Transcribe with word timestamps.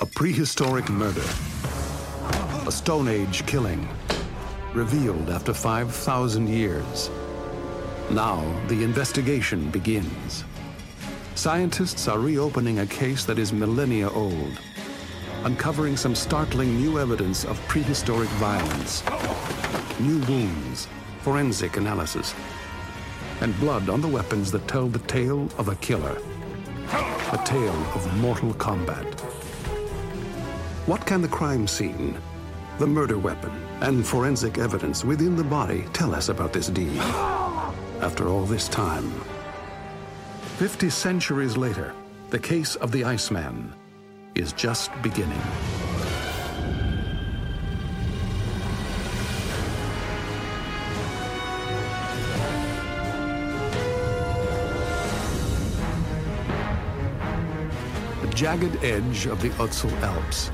A 0.00 0.06
prehistoric 0.06 0.88
murder. 0.88 1.22
A 2.66 2.72
Stone 2.72 3.08
Age 3.08 3.46
killing. 3.46 3.86
Revealed 4.72 5.28
after 5.28 5.52
5,000 5.52 6.48
years. 6.48 7.10
Now, 8.10 8.42
the 8.68 8.82
investigation 8.82 9.70
begins. 9.70 10.44
Scientists 11.34 12.08
are 12.08 12.18
reopening 12.18 12.78
a 12.78 12.86
case 12.86 13.24
that 13.26 13.38
is 13.38 13.52
millennia 13.52 14.08
old, 14.10 14.58
uncovering 15.44 15.96
some 15.96 16.14
startling 16.14 16.76
new 16.78 16.98
evidence 16.98 17.44
of 17.44 17.60
prehistoric 17.68 18.30
violence. 18.40 19.04
New 20.00 20.18
wounds, 20.26 20.88
forensic 21.20 21.76
analysis, 21.76 22.34
and 23.40 23.58
blood 23.60 23.88
on 23.90 24.00
the 24.00 24.08
weapons 24.08 24.50
that 24.52 24.66
tell 24.66 24.88
the 24.88 25.00
tale 25.00 25.48
of 25.58 25.68
a 25.68 25.76
killer. 25.76 26.18
A 26.88 27.42
tale 27.44 27.82
of 27.94 28.16
mortal 28.16 28.54
combat. 28.54 29.06
What 30.86 31.06
can 31.06 31.22
the 31.22 31.28
crime 31.28 31.68
scene, 31.68 32.18
the 32.80 32.88
murder 32.88 33.16
weapon, 33.16 33.52
and 33.82 34.04
forensic 34.04 34.58
evidence 34.58 35.04
within 35.04 35.36
the 35.36 35.44
body 35.44 35.84
tell 35.92 36.12
us 36.12 36.28
about 36.28 36.52
this 36.52 36.66
deed? 36.66 36.98
After 38.00 38.26
all 38.26 38.42
this 38.42 38.66
time, 38.66 39.12
50 40.56 40.90
centuries 40.90 41.56
later, 41.56 41.94
the 42.30 42.38
case 42.40 42.74
of 42.74 42.90
the 42.90 43.04
Iceman 43.04 43.72
is 44.34 44.52
just 44.54 44.90
beginning. 45.02 45.40
The 58.20 58.34
jagged 58.34 58.82
edge 58.82 59.26
of 59.26 59.40
the 59.40 59.50
Ötztal 59.50 59.92
Alps, 60.02 60.50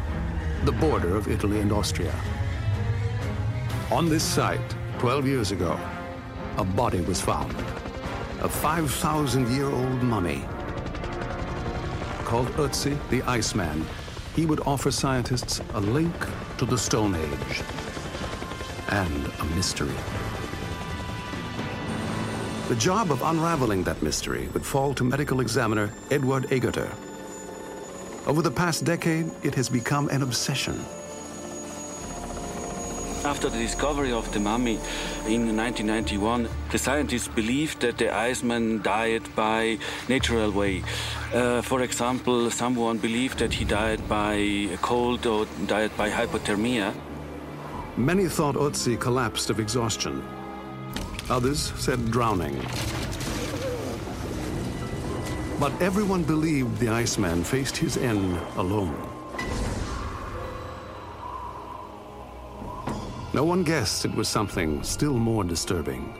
the 0.64 0.72
border 0.72 1.16
of 1.16 1.28
Italy 1.28 1.60
and 1.60 1.72
Austria. 1.72 2.14
On 3.91 4.08
this 4.08 4.22
site, 4.22 4.74
12 4.98 5.27
years 5.27 5.50
ago, 5.52 5.78
a 6.56 6.64
body 6.64 7.00
was 7.02 7.20
found. 7.20 7.52
A 8.41 8.48
5,000-year-old 8.48 10.02
mummy. 10.02 10.44
Called 12.24 12.48
Ötzi 12.56 12.98
the 13.08 13.22
Iceman, 13.22 13.86
he 14.34 14.46
would 14.46 14.60
offer 14.60 14.91
scientists 14.91 15.60
a 15.74 15.80
link 15.80 16.14
to 16.58 16.64
the 16.64 16.77
Stone 16.77 17.14
Age 17.14 17.62
and 18.88 19.30
a 19.40 19.44
mystery. 19.56 19.94
The 22.68 22.77
job 22.77 23.11
of 23.11 23.22
unraveling 23.22 23.83
that 23.84 24.02
mystery 24.02 24.48
would 24.52 24.66
fall 24.66 24.92
to 24.94 25.05
medical 25.05 25.40
examiner 25.40 25.90
Edward 26.11 26.50
Egarter. 26.50 26.92
Over 28.28 28.42
the 28.42 28.50
past 28.50 28.84
decade, 28.84 29.30
it 29.42 29.54
has 29.54 29.70
become 29.70 30.10
an 30.10 30.22
obsession. 30.22 30.84
After 33.24 33.48
the 33.48 33.56
discovery 33.56 34.12
of 34.12 34.30
the 34.34 34.38
mummy 34.38 34.74
in 35.26 35.56
1991, 35.56 36.46
the 36.70 36.76
scientists 36.76 37.26
believed 37.26 37.80
that 37.80 37.96
the 37.96 38.14
Iceman 38.14 38.82
died 38.82 39.22
by 39.34 39.78
natural 40.10 40.50
way. 40.50 40.82
Uh, 41.32 41.62
for 41.62 41.80
example, 41.80 42.50
someone 42.50 42.98
believed 42.98 43.38
that 43.38 43.54
he 43.54 43.64
died 43.64 44.06
by 44.10 44.34
a 44.34 44.76
cold 44.82 45.26
or 45.26 45.46
died 45.66 45.96
by 45.96 46.10
hypothermia. 46.10 46.94
Many 47.96 48.28
thought 48.28 48.56
Ötzi 48.56 49.00
collapsed 49.00 49.48
of 49.48 49.58
exhaustion. 49.58 50.22
Others 51.30 51.72
said 51.76 52.10
drowning. 52.10 52.60
But 55.61 55.73
everyone 55.83 56.23
believed 56.23 56.78
the 56.78 56.89
Iceman 56.89 57.42
faced 57.42 57.77
his 57.77 57.97
end 57.97 58.39
alone. 58.56 58.95
No 63.34 63.45
one 63.45 63.64
guessed 63.64 64.05
it 64.05 64.14
was 64.14 64.29
something 64.29 64.84
still 64.84 65.14
more 65.14 65.42
disturbing. 65.42 66.14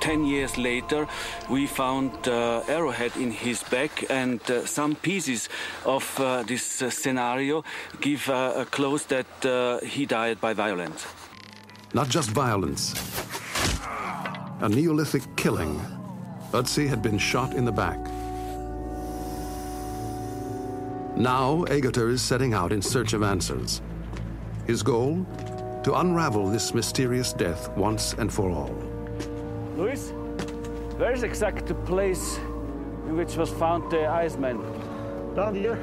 Ten 0.00 0.24
years 0.24 0.58
later, 0.58 1.06
we 1.48 1.68
found 1.68 2.10
uh, 2.26 2.62
arrowhead 2.66 3.16
in 3.16 3.30
his 3.30 3.62
back, 3.62 4.04
and 4.10 4.40
uh, 4.50 4.66
some 4.66 4.96
pieces 4.96 5.48
of 5.84 6.18
uh, 6.18 6.42
this 6.42 6.82
uh, 6.82 6.90
scenario 6.90 7.62
give 8.00 8.28
uh, 8.28 8.54
a 8.56 8.64
close 8.64 9.04
that 9.04 9.46
uh, 9.46 9.78
he 9.86 10.06
died 10.06 10.40
by 10.40 10.54
violence. 10.54 11.06
Not 11.94 12.08
just 12.08 12.30
violence, 12.30 12.94
a 14.60 14.68
Neolithic 14.68 15.22
killing. 15.36 15.80
Ötzi 16.52 16.86
had 16.86 17.02
been 17.02 17.18
shot 17.18 17.54
in 17.54 17.64
the 17.64 17.72
back. 17.72 17.98
Now, 21.16 21.64
Egarter 21.70 22.10
is 22.10 22.20
setting 22.20 22.52
out 22.52 22.72
in 22.72 22.82
search 22.82 23.14
of 23.14 23.22
answers. 23.22 23.80
His 24.66 24.82
goal? 24.82 25.26
To 25.84 25.94
unravel 25.94 26.48
this 26.48 26.74
mysterious 26.74 27.32
death 27.32 27.68
once 27.76 28.14
and 28.14 28.32
for 28.32 28.50
all. 28.50 28.74
Luis, 29.76 30.12
where 30.98 31.12
is 31.12 31.22
exact 31.22 31.66
the 31.66 31.74
place 31.74 32.38
in 33.08 33.16
which 33.16 33.36
was 33.36 33.50
found 33.50 33.90
the 33.90 34.06
Iceman? 34.06 34.58
Down 35.34 35.54
here. 35.54 35.78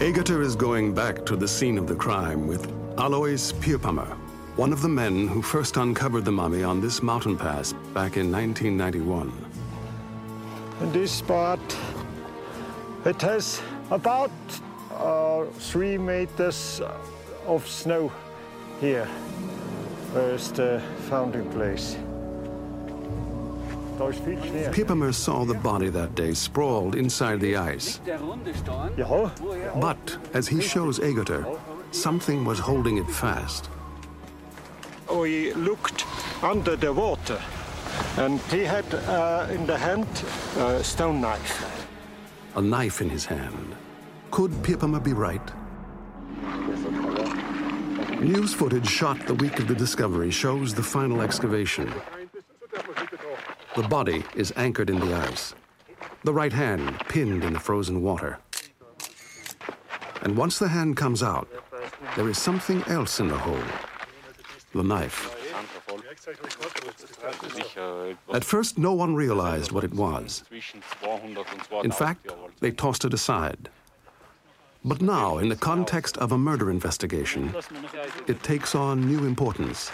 Egarter 0.00 0.40
is 0.42 0.56
going 0.56 0.94
back 0.94 1.24
to 1.26 1.36
the 1.36 1.48
scene 1.48 1.78
of 1.78 1.86
the 1.86 1.94
crime 1.94 2.46
with 2.46 2.66
Alois 2.98 3.52
Pirpamer, 3.52 4.16
one 4.56 4.72
of 4.72 4.80
the 4.80 4.88
men 4.88 5.28
who 5.28 5.42
first 5.42 5.76
uncovered 5.76 6.24
the 6.24 6.32
mummy 6.32 6.62
on 6.62 6.80
this 6.80 7.02
mountain 7.02 7.36
pass 7.36 7.74
back 7.92 8.16
in 8.16 8.32
1991. 8.32 9.30
In 10.80 10.92
this 10.92 11.12
spot, 11.12 11.60
it 13.04 13.20
has 13.20 13.60
about 13.90 14.30
uh, 14.94 15.44
three 15.58 15.98
meters 15.98 16.80
of 17.46 17.66
snow 17.68 18.10
here, 18.80 19.04
where 20.12 20.30
is 20.30 20.50
the 20.52 20.82
founding 21.10 21.48
place. 21.50 21.96
Da 23.98 24.08
ist 24.08 24.20
viel 24.24 24.42
Schnee. 24.42 24.68
Pirpamer 24.72 25.12
saw 25.12 25.44
the 25.44 25.54
body 25.54 25.88
that 25.90 26.14
day 26.14 26.34
sprawled 26.34 26.94
inside 26.94 27.40
the 27.40 27.56
ice. 27.56 28.00
But 29.80 30.18
as 30.34 30.48
he 30.48 30.60
shows 30.60 30.98
Egarter, 30.98 31.46
something 31.92 32.44
was 32.44 32.58
holding 32.58 32.98
it 32.98 33.08
fast. 33.10 33.70
We 35.12 35.52
looked 35.54 36.04
under 36.42 36.76
the 36.76 36.92
water, 36.92 37.40
and 38.16 38.40
he 38.42 38.64
had 38.64 38.84
uh, 38.94 39.46
in 39.50 39.66
the 39.66 39.78
hand 39.78 40.06
a 40.58 40.82
stone 40.82 41.20
knife. 41.20 41.64
A 42.56 42.62
knife 42.62 43.00
in 43.00 43.08
his 43.08 43.24
hand. 43.24 43.76
Could 44.30 44.50
Pirpamer 44.62 45.02
be 45.02 45.12
right? 45.12 45.52
News 48.20 48.52
footage 48.52 48.88
shot 48.88 49.26
the 49.26 49.34
week 49.34 49.58
of 49.60 49.68
the 49.68 49.74
discovery 49.74 50.30
shows 50.30 50.74
the 50.74 50.82
final 50.82 51.20
excavation. 51.20 51.92
The 53.76 53.82
body 53.82 54.24
is 54.34 54.52
anchored 54.56 54.90
in 54.90 54.98
the 54.98 55.14
ice. 55.14 55.54
The 56.24 56.32
right 56.32 56.52
hand 56.52 56.98
pinned 57.08 57.44
in 57.44 57.52
the 57.52 57.60
frozen 57.60 58.02
water. 58.02 58.38
And 60.22 60.36
once 60.36 60.58
the 60.58 60.68
hand 60.68 60.96
comes 60.96 61.22
out, 61.22 61.48
there 62.16 62.28
is 62.28 62.38
something 62.38 62.82
else 62.88 63.20
in 63.20 63.28
the 63.28 63.38
hole. 63.38 63.62
The 64.76 64.82
knife. 64.82 65.34
At 68.30 68.44
first, 68.44 68.76
no 68.76 68.92
one 68.92 69.14
realized 69.14 69.72
what 69.72 69.84
it 69.84 69.94
was. 69.94 70.44
In 71.82 71.90
fact, 71.90 72.30
they 72.60 72.72
tossed 72.72 73.06
it 73.06 73.14
aside. 73.14 73.70
But 74.84 75.00
now, 75.00 75.38
in 75.38 75.48
the 75.48 75.56
context 75.56 76.18
of 76.18 76.32
a 76.32 76.36
murder 76.36 76.70
investigation, 76.70 77.54
it 78.26 78.42
takes 78.42 78.74
on 78.74 79.08
new 79.08 79.24
importance. 79.24 79.90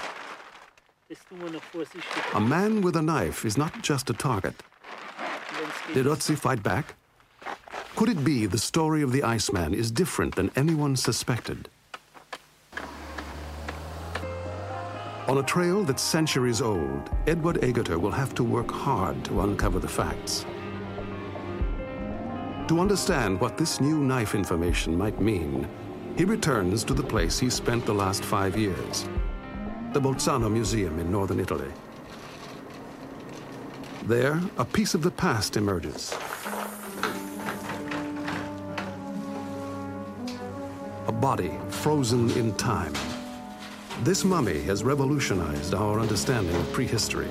A 2.34 2.40
man 2.40 2.82
with 2.82 2.96
a 2.96 3.02
knife 3.02 3.44
is 3.44 3.56
not 3.56 3.82
just 3.82 4.10
a 4.10 4.14
target. 4.14 4.56
Did 5.94 6.06
Ötzi 6.06 6.36
fight 6.36 6.64
back? 6.64 6.96
Could 7.94 8.08
it 8.08 8.24
be 8.24 8.46
the 8.46 8.58
story 8.58 9.02
of 9.02 9.12
the 9.12 9.22
Iceman 9.22 9.74
is 9.74 9.92
different 9.92 10.34
than 10.34 10.50
anyone 10.56 10.96
suspected? 10.96 11.68
On 15.32 15.38
a 15.38 15.42
trail 15.42 15.82
that's 15.82 16.02
centuries 16.02 16.60
old, 16.60 17.08
Edward 17.26 17.56
Egarter 17.62 17.98
will 17.98 18.10
have 18.10 18.34
to 18.34 18.44
work 18.44 18.70
hard 18.70 19.24
to 19.24 19.40
uncover 19.40 19.78
the 19.78 19.88
facts. 19.88 20.44
To 22.68 22.78
understand 22.78 23.40
what 23.40 23.56
this 23.56 23.80
new 23.80 23.96
knife 23.96 24.34
information 24.34 24.94
might 24.94 25.18
mean, 25.22 25.66
he 26.18 26.26
returns 26.26 26.84
to 26.84 26.92
the 26.92 27.02
place 27.02 27.38
he 27.38 27.48
spent 27.48 27.86
the 27.86 27.94
last 27.94 28.22
five 28.22 28.58
years, 28.58 29.08
the 29.94 30.00
Bolzano 30.02 30.52
Museum 30.52 30.98
in 30.98 31.10
northern 31.10 31.40
Italy. 31.40 31.72
There, 34.02 34.38
a 34.58 34.66
piece 34.66 34.92
of 34.92 35.00
the 35.00 35.12
past 35.12 35.56
emerges. 35.56 36.14
A 41.06 41.12
body 41.12 41.58
frozen 41.70 42.28
in 42.32 42.54
time. 42.56 42.92
This 44.04 44.24
mummy 44.24 44.60
has 44.62 44.82
revolutionized 44.82 45.74
our 45.74 46.00
understanding 46.00 46.56
of 46.56 46.72
prehistory, 46.72 47.28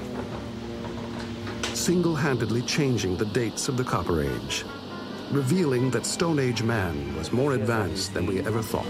single 1.74 2.16
handedly 2.16 2.62
changing 2.62 3.18
the 3.18 3.26
dates 3.26 3.68
of 3.68 3.76
the 3.76 3.84
Copper 3.84 4.22
Age. 4.22 4.64
revealing 5.32 5.90
that 5.92 6.06
Stone 6.06 6.40
Age 6.40 6.62
man 6.62 7.16
was 7.16 7.32
more 7.32 7.54
advanced 7.54 8.14
than 8.14 8.26
we 8.26 8.40
ever 8.40 8.62
thought. 8.62 8.86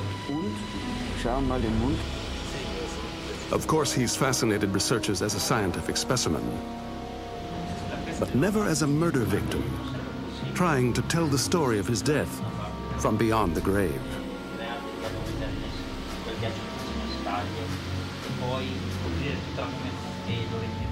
Of 3.51 3.68
course, 3.68 3.94
he's 3.94 4.16
fascinated 4.16 4.74
researchers 4.74 5.22
as 5.22 5.36
a 5.36 5.39
scientific 5.39 5.98
specimen, 5.98 6.44
but 8.19 8.34
never 8.34 8.66
as 8.66 8.81
a 8.81 8.88
murder 8.88 9.19
victim, 9.19 9.63
trying 10.56 10.94
to 10.94 11.01
tell 11.04 11.27
the 11.27 11.38
story 11.38 11.77
of 11.80 11.88
his 11.88 12.01
death 12.01 12.42
from 12.98 13.18
beyond 13.18 13.56
the 13.56 13.62
grave. 13.62 14.01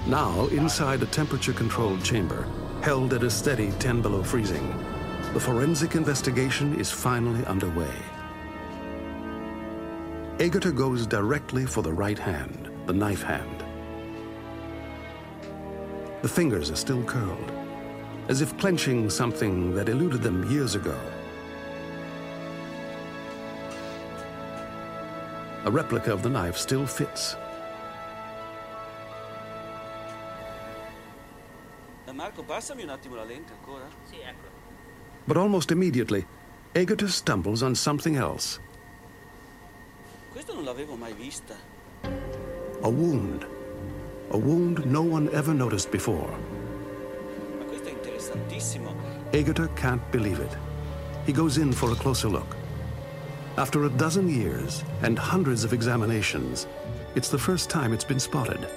Now, 0.06 0.46
inside 0.48 1.02
a 1.02 1.06
temperature-controlled 1.06 2.04
chamber, 2.04 2.46
held 2.82 3.12
at 3.14 3.22
a 3.22 3.30
steady 3.30 3.72
10 3.72 4.02
below 4.02 4.22
freezing, 4.22 4.66
the 5.32 5.40
forensic 5.40 5.94
investigation 5.94 6.78
is 6.78 6.90
finally 6.90 7.44
underway. 7.46 7.94
Egarter 10.38 10.72
goes 10.72 11.06
directly 11.06 11.66
for 11.66 11.82
the 11.82 11.92
right 11.92 12.18
hand, 12.18 12.70
the 12.86 12.92
knife 12.92 13.22
hand. 13.22 13.62
The 16.22 16.28
fingers 16.28 16.70
are 16.70 16.76
still 16.76 17.04
curled, 17.04 17.52
as 18.28 18.40
if 18.40 18.56
clenching 18.58 19.08
something 19.10 19.74
that 19.74 19.88
eluded 19.88 20.22
them 20.22 20.50
years 20.50 20.74
ago. 20.74 20.98
A 25.64 25.70
replica 25.70 26.12
of 26.12 26.22
the 26.22 26.30
knife 26.30 26.56
still 26.56 26.86
fits. 26.86 27.36
Marco, 32.30 32.44
passami 32.44 32.84
un 32.84 32.90
attimo 32.90 33.16
la 33.16 33.24
lente 33.24 33.52
ancora. 33.52 33.88
Sì, 34.08 34.20
ecco. 34.20 34.46
But 35.24 35.36
almost 35.36 35.72
immediately, 35.72 36.24
Egarter 36.74 37.10
stumbles 37.10 37.60
on 37.60 37.74
something 37.74 38.16
else. 38.16 38.60
Questo 40.30 40.54
non 40.54 40.62
l'avevo 40.62 40.94
mai 40.94 41.12
vista. 41.12 41.56
A 42.82 42.88
wound. 42.88 43.44
A 44.30 44.36
wound 44.36 44.84
no 44.84 45.00
one 45.00 45.28
ever 45.32 45.52
noticed 45.52 45.90
before. 45.90 46.30
Ma 47.58 47.64
questo 47.64 47.88
è 47.88 47.92
interessantissimo. 47.92 48.94
Egarter 49.32 49.68
can't 49.74 50.02
believe 50.12 50.40
it. 50.40 50.56
He 51.26 51.32
goes 51.32 51.56
in 51.56 51.72
for 51.72 51.90
a 51.90 51.96
closer 51.96 52.30
look. 52.30 52.54
After 53.56 53.86
a 53.86 53.90
dozen 53.90 54.28
years 54.28 54.84
and 55.02 55.18
hundreds 55.18 55.64
of 55.64 55.72
examinations, 55.72 56.68
it's 57.16 57.28
the 57.28 57.38
first 57.38 57.68
time 57.68 57.92
it's 57.92 58.06
been 58.06 58.20
spotted. 58.20 58.68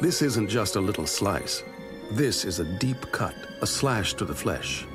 This 0.00 0.22
isn't 0.22 0.48
just 0.48 0.76
a 0.76 0.80
little 0.80 1.08
slice. 1.08 1.64
This 2.12 2.44
is 2.44 2.60
a 2.60 2.64
deep 2.64 3.10
cut, 3.10 3.34
a 3.62 3.66
slash 3.66 4.14
to 4.14 4.24
the 4.24 4.34
flesh. 4.34 4.86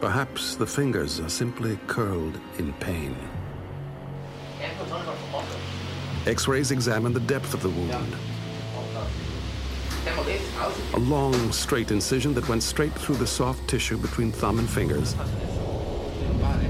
Perhaps 0.00 0.56
the 0.56 0.66
fingers 0.66 1.20
are 1.20 1.28
simply 1.28 1.78
curled 1.86 2.36
in 2.58 2.72
pain. 2.74 3.16
X-rays 6.26 6.72
examine 6.72 7.12
the 7.12 7.20
depth 7.20 7.54
of 7.54 7.62
the 7.62 7.68
wound. 7.68 8.16
A 10.94 10.98
long, 10.98 11.52
straight 11.52 11.92
incision 11.92 12.34
that 12.34 12.48
went 12.48 12.64
straight 12.64 12.94
through 12.94 13.16
the 13.16 13.26
soft 13.26 13.68
tissue 13.68 13.98
between 13.98 14.32
thumb 14.32 14.58
and 14.58 14.68
fingers, 14.68 15.14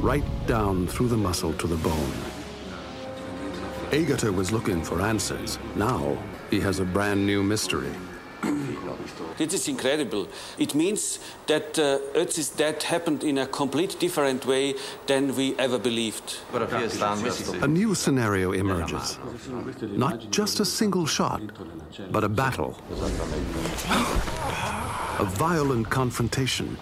right 0.00 0.24
down 0.46 0.86
through 0.86 1.08
the 1.08 1.16
muscle 1.16 1.54
to 1.54 1.66
the 1.66 1.76
bone. 1.76 2.12
Egarter 3.90 4.32
was 4.32 4.52
looking 4.52 4.82
for 4.82 5.00
answers. 5.00 5.58
Now 5.76 6.18
he 6.50 6.60
has 6.60 6.80
a 6.80 6.84
brand 6.84 7.26
new 7.26 7.42
mystery. 7.42 7.92
This 9.36 9.54
is 9.54 9.68
incredible. 9.68 10.28
It 10.58 10.74
means 10.74 11.18
that 11.46 11.78
uh, 11.78 11.98
Ötzi's 12.14 12.50
death 12.50 12.82
happened 12.82 13.24
in 13.24 13.38
a 13.38 13.46
complete 13.46 13.98
different 13.98 14.46
way 14.46 14.74
than 15.06 15.34
we 15.36 15.54
ever 15.58 15.78
believed. 15.78 16.38
A 17.62 17.68
new 17.68 17.94
scenario 17.94 18.52
emerges. 18.52 19.18
Not 19.82 20.30
just 20.30 20.60
a 20.60 20.64
single 20.64 21.06
shot, 21.06 21.42
but 22.10 22.24
a 22.24 22.28
battle. 22.28 22.76
A 25.18 25.24
violent 25.24 25.90
confrontation. 25.90 26.76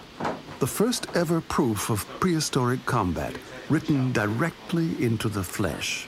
The 0.59 0.67
first 0.67 1.07
ever 1.15 1.41
proof 1.41 1.89
of 1.89 2.05
prehistoric 2.19 2.85
combat, 2.85 3.35
written 3.69 4.11
directly 4.11 5.03
into 5.03 5.29
the 5.29 5.43
flesh. 5.43 6.07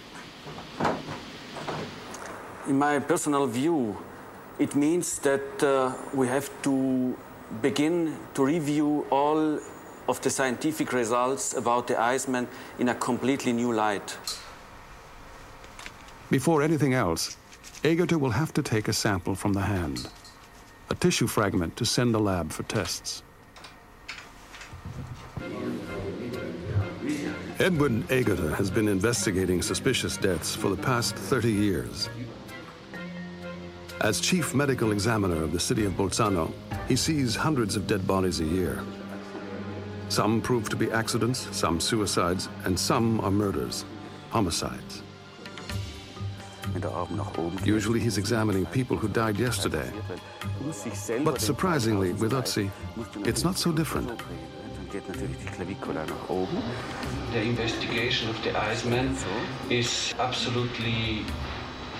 In 2.69 2.77
my 2.77 3.00
personal 3.00 3.48
view, 3.48 3.98
it 4.60 4.75
means 4.75 5.18
that 5.19 5.63
uh, 5.63 5.92
we 6.13 6.27
have 6.27 6.51
to 6.62 7.18
begin 7.63 8.16
to 8.36 8.45
review 8.45 9.07
all 9.10 9.60
of 10.07 10.21
the 10.21 10.30
scientific 10.30 10.94
results 10.94 11.56
about 11.56 11.88
the 11.88 12.00
Iceman 12.00 12.48
in 12.77 12.89
a 12.89 12.94
completely 12.94 13.54
new 13.54 13.74
light. 13.74 14.16
Before 16.30 16.62
anything 16.62 16.94
else, 16.94 17.38
Egarter 17.83 18.19
will 18.19 18.38
have 18.38 18.54
to 18.54 18.62
take 18.62 18.88
a 18.88 18.94
sample 18.94 19.33
from 19.33 19.54
the 19.54 19.62
hand, 19.62 20.07
a 20.92 20.95
tissue 20.95 21.25
fragment 21.25 21.75
to 21.75 21.86
send 21.86 22.13
the 22.13 22.19
lab 22.19 22.51
for 22.51 22.62
tests. 22.63 23.24
Edward 27.60 28.07
Egarter 28.10 28.54
has 28.56 28.69
been 28.69 28.88
investigating 28.88 29.63
suspicious 29.63 30.18
deaths 30.18 30.56
for 30.56 30.69
the 30.69 30.81
past 30.81 31.15
30 31.15 31.51
years. 31.51 32.10
As 34.01 34.22
chief 34.22 34.56
medical 34.56 34.94
examiner 34.94 35.44
of 35.44 35.51
the 35.51 35.60
city 35.60 35.84
of 35.84 35.92
Bolzano, 35.94 36.54
he 36.88 36.96
sees 36.96 37.36
hundreds 37.36 37.75
of 37.75 37.86
dead 37.86 38.07
bodies 38.07 38.40
a 38.40 38.46
year. 38.46 38.81
Some 40.07 40.40
prove 40.40 40.69
to 40.69 40.78
be 40.78 40.90
accidents, 40.90 41.50
some 41.51 41.81
suicides, 41.81 42.48
and 42.63 42.80
some 42.80 43.19
are 43.19 43.30
murders, 43.30 43.84
homicides. 44.30 45.04
Usually 47.66 48.00
he's 48.00 48.18
examining 48.18 48.66
people 48.68 48.96
who 48.96 49.10
died 49.10 49.38
yesterday. 49.38 49.92
But 51.25 51.42
surprisingly, 51.42 52.13
with 52.13 52.31
Ötzi, 52.31 52.72
it's 53.28 53.44
not 53.44 53.57
so 53.57 53.74
different. 53.74 54.22
The 57.31 57.42
investigation 57.42 58.30
of 58.30 58.44
the 58.44 58.57
Iceman 58.57 59.18
is 59.69 60.13
absolutely 60.18 61.25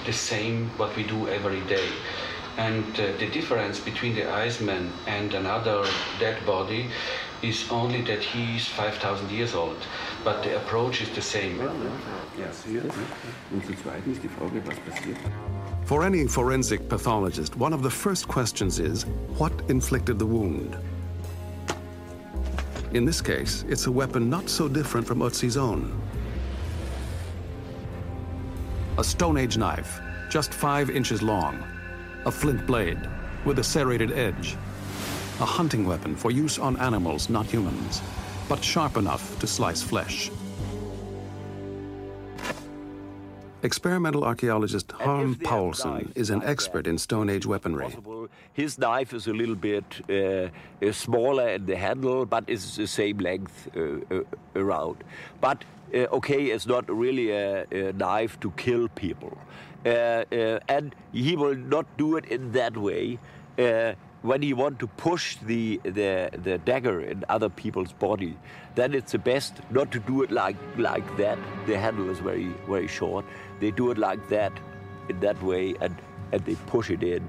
the 0.10 0.14
same 0.14 0.58
what 0.80 0.92
we 0.96 1.04
do 1.04 1.28
every 1.28 1.62
day. 1.76 1.90
And 2.58 2.84
uh, 3.00 3.04
the 3.20 3.30
difference 3.30 3.80
between 3.80 4.16
the 4.16 4.26
Iceman 4.46 4.92
and 5.06 5.36
another 5.36 5.86
dead 6.20 6.38
body 6.48 6.90
is 7.44 7.58
only 7.70 8.02
that 8.10 8.24
he 8.24 8.56
is 8.58 8.66
5,000 8.68 9.30
years 9.30 9.54
old. 9.54 9.78
But 10.24 10.42
the 10.44 10.58
approach 10.62 11.02
is 11.04 11.10
the 11.12 11.22
same. 11.22 11.56
For 15.86 16.04
any 16.04 16.26
forensic 16.28 16.90
pathologist, 16.90 17.56
one 17.56 17.74
of 17.74 17.84
the 17.84 17.92
first 18.04 18.28
questions 18.28 18.80
is 18.80 19.06
what 19.38 19.54
inflicted 19.70 20.18
the 20.18 20.26
wound? 20.26 20.76
In 22.94 23.06
this 23.06 23.22
case, 23.22 23.64
it's 23.70 23.86
a 23.86 23.92
weapon 23.92 24.28
not 24.28 24.50
so 24.50 24.68
different 24.68 25.06
from 25.06 25.20
Ötzi's 25.20 25.56
own. 25.56 25.84
A 29.00 29.04
Stone 29.04 29.38
Age 29.38 29.58
knife, 29.58 30.02
just 30.30 30.54
five 30.54 30.90
inches 30.90 31.22
long. 31.22 31.64
A 32.26 32.32
flint 32.32 32.68
blade 32.68 33.00
with 33.46 33.60
a 33.60 33.64
serrated 33.64 34.12
edge. 34.12 34.58
A 35.40 35.46
hunting 35.46 35.88
weapon 35.88 36.18
for 36.18 36.32
use 36.32 36.60
on 36.60 36.76
animals, 36.82 37.30
not 37.30 37.46
humans, 37.46 38.02
but 38.50 38.62
sharp 38.62 38.98
enough 38.98 39.40
to 39.40 39.48
slice 39.48 39.82
flesh. 39.82 40.30
Experimental 43.64 44.26
archaeologist 44.26 44.92
Harm 44.92 45.36
Paulsen 45.36 46.12
is 46.16 46.30
an 46.30 46.44
expert 46.44 46.86
in 46.86 46.98
Stone 46.98 47.30
Age 47.30 47.46
weaponry. 47.46 47.96
His 48.52 48.78
knife 48.78 49.14
is 49.14 49.28
a 49.28 49.34
little 49.34 49.56
bit 49.56 49.86
uh, 50.10 50.92
smaller 50.92 51.48
at 51.48 51.66
the 51.66 51.78
handle, 51.78 52.26
but 52.26 52.44
it's 52.48 52.76
the 52.76 52.88
same 52.88 53.20
length 53.20 53.70
uh, 53.78 54.16
uh 54.16 54.24
around. 54.58 55.06
But 55.40 55.64
Uh, 55.94 56.16
okay, 56.18 56.46
it's 56.46 56.68
not 56.68 56.90
really 56.90 57.32
a, 57.32 57.66
a 57.72 57.94
knife 57.94 58.40
to 58.42 58.52
kill 58.52 58.88
people. 58.90 59.38
Uh, 59.86 60.26
and 60.68 60.94
he 61.14 61.36
will 61.36 61.56
not 61.56 61.86
do 61.98 62.18
it 62.18 62.26
in 62.26 62.52
that 62.52 62.76
way 62.76 63.18
when 64.22 64.42
you 64.42 64.56
want 64.56 64.80
to 64.80 64.88
push 64.88 65.38
the, 65.38 65.80
the, 65.84 66.30
the 66.44 66.58
dagger 66.60 67.02
in 67.02 67.24
other 67.30 67.50
people's 67.50 67.94
body, 67.94 68.38
then 68.76 68.94
it's 68.94 69.14
the 69.14 69.18
best 69.18 69.62
not 69.72 69.92
to 69.92 70.00
do 70.00 70.24
it 70.24 70.32
like, 70.32 70.58
like 70.78 71.18
that. 71.18 71.38
The 71.66 71.78
handle 71.78 72.10
is 72.10 72.20
very, 72.20 72.52
very 72.68 72.88
short. 72.88 73.26
They 73.60 73.72
do 73.72 73.92
it 73.92 73.98
like 73.98 74.28
that, 74.30 74.52
in 75.08 75.20
that 75.22 75.42
way, 75.42 75.76
and, 75.80 75.96
and 76.32 76.44
they 76.46 76.56
push 76.56 76.90
it 76.90 77.02
in. 77.02 77.28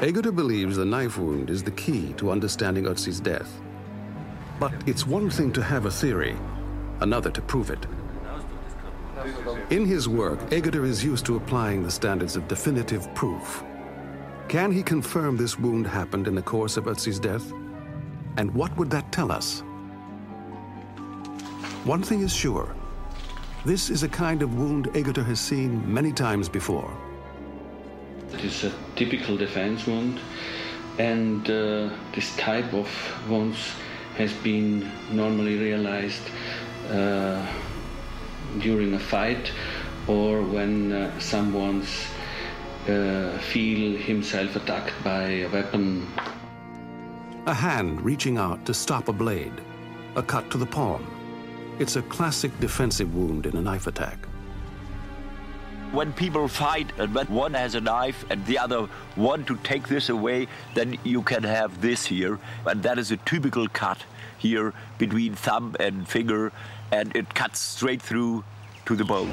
Egarter 0.00 0.32
believes 0.32 0.76
the 0.76 0.84
knife 0.84 1.18
wound 1.18 1.50
is 1.50 1.62
the 1.62 1.70
key 1.72 2.14
to 2.14 2.30
understanding 2.30 2.84
Ötzi's 2.84 3.20
death. 3.20 3.60
But 4.58 4.72
it's 4.86 5.06
one 5.06 5.28
thing 5.28 5.52
to 5.52 5.62
have 5.62 5.86
a 5.86 5.90
theory, 5.90 6.36
another 7.02 7.30
to 7.30 7.42
prove 7.42 7.70
it. 7.70 7.86
In 9.70 9.86
his 9.86 10.08
work, 10.08 10.40
Egarter 10.50 10.84
is 10.84 11.04
used 11.04 11.26
to 11.26 11.36
applying 11.36 11.82
the 11.82 11.90
standards 11.90 12.36
of 12.36 12.48
definitive 12.48 13.12
proof. 13.14 13.62
Can 14.48 14.72
he 14.72 14.82
confirm 14.82 15.36
this 15.36 15.58
wound 15.58 15.86
happened 15.86 16.26
in 16.26 16.34
the 16.34 16.42
course 16.42 16.76
of 16.76 16.84
Ötzi's 16.84 17.18
death? 17.18 17.52
And 18.36 18.52
what 18.54 18.76
would 18.76 18.90
that 18.90 19.12
tell 19.12 19.30
us? 19.30 19.60
One 21.84 22.02
thing 22.02 22.20
is 22.22 22.34
sure. 22.34 22.74
This 23.64 23.90
is 23.90 24.02
a 24.02 24.08
kind 24.08 24.42
of 24.42 24.58
wound 24.58 24.88
Egarter 24.94 25.24
has 25.24 25.40
seen 25.40 25.82
many 25.92 26.12
times 26.12 26.48
before. 26.48 26.92
It 28.32 28.44
is 28.44 28.64
a 28.64 28.72
typical 28.96 29.36
defense 29.36 29.86
wound, 29.86 30.20
and 30.98 31.48
uh, 31.48 31.90
this 32.14 32.34
type 32.36 32.72
of 32.72 32.88
wounds 33.28 33.72
has 34.16 34.32
been 34.32 34.90
normally 35.10 35.58
realized 35.58 36.22
during 38.60 38.94
a 38.94 38.98
fight 38.98 39.50
or 40.06 40.42
when 40.42 40.92
uh, 40.92 41.18
someone's 41.18 42.06
uh, 42.88 43.38
feel 43.38 43.96
himself 43.96 44.56
attacked 44.56 44.92
by 45.04 45.22
a 45.22 45.48
weapon. 45.48 46.06
A 47.46 47.54
hand 47.54 48.00
reaching 48.00 48.38
out 48.38 48.64
to 48.66 48.74
stop 48.74 49.08
a 49.08 49.12
blade, 49.12 49.52
a 50.16 50.22
cut 50.22 50.50
to 50.50 50.58
the 50.58 50.66
palm. 50.66 51.06
It's 51.78 51.96
a 51.96 52.02
classic 52.02 52.58
defensive 52.60 53.14
wound 53.14 53.46
in 53.46 53.56
a 53.56 53.60
knife 53.62 53.86
attack. 53.86 54.26
When 55.92 56.12
people 56.12 56.48
fight 56.48 56.90
and 56.98 57.14
when 57.14 57.26
one 57.26 57.54
has 57.54 57.74
a 57.74 57.80
knife 57.80 58.24
and 58.30 58.44
the 58.46 58.58
other 58.58 58.88
want 59.16 59.46
to 59.48 59.56
take 59.56 59.88
this 59.88 60.08
away, 60.08 60.48
then 60.74 60.96
you 61.04 61.22
can 61.22 61.42
have 61.42 61.80
this 61.80 62.06
here. 62.06 62.38
And 62.66 62.82
that 62.82 62.98
is 62.98 63.10
a 63.10 63.18
typical 63.18 63.68
cut 63.68 63.98
here 64.38 64.72
between 64.98 65.34
thumb 65.34 65.76
and 65.78 66.08
finger, 66.08 66.50
and 66.92 67.16
it 67.16 67.34
cuts 67.34 67.58
straight 67.58 68.02
through 68.02 68.44
to 68.84 68.94
the 68.94 69.04
bone. 69.04 69.32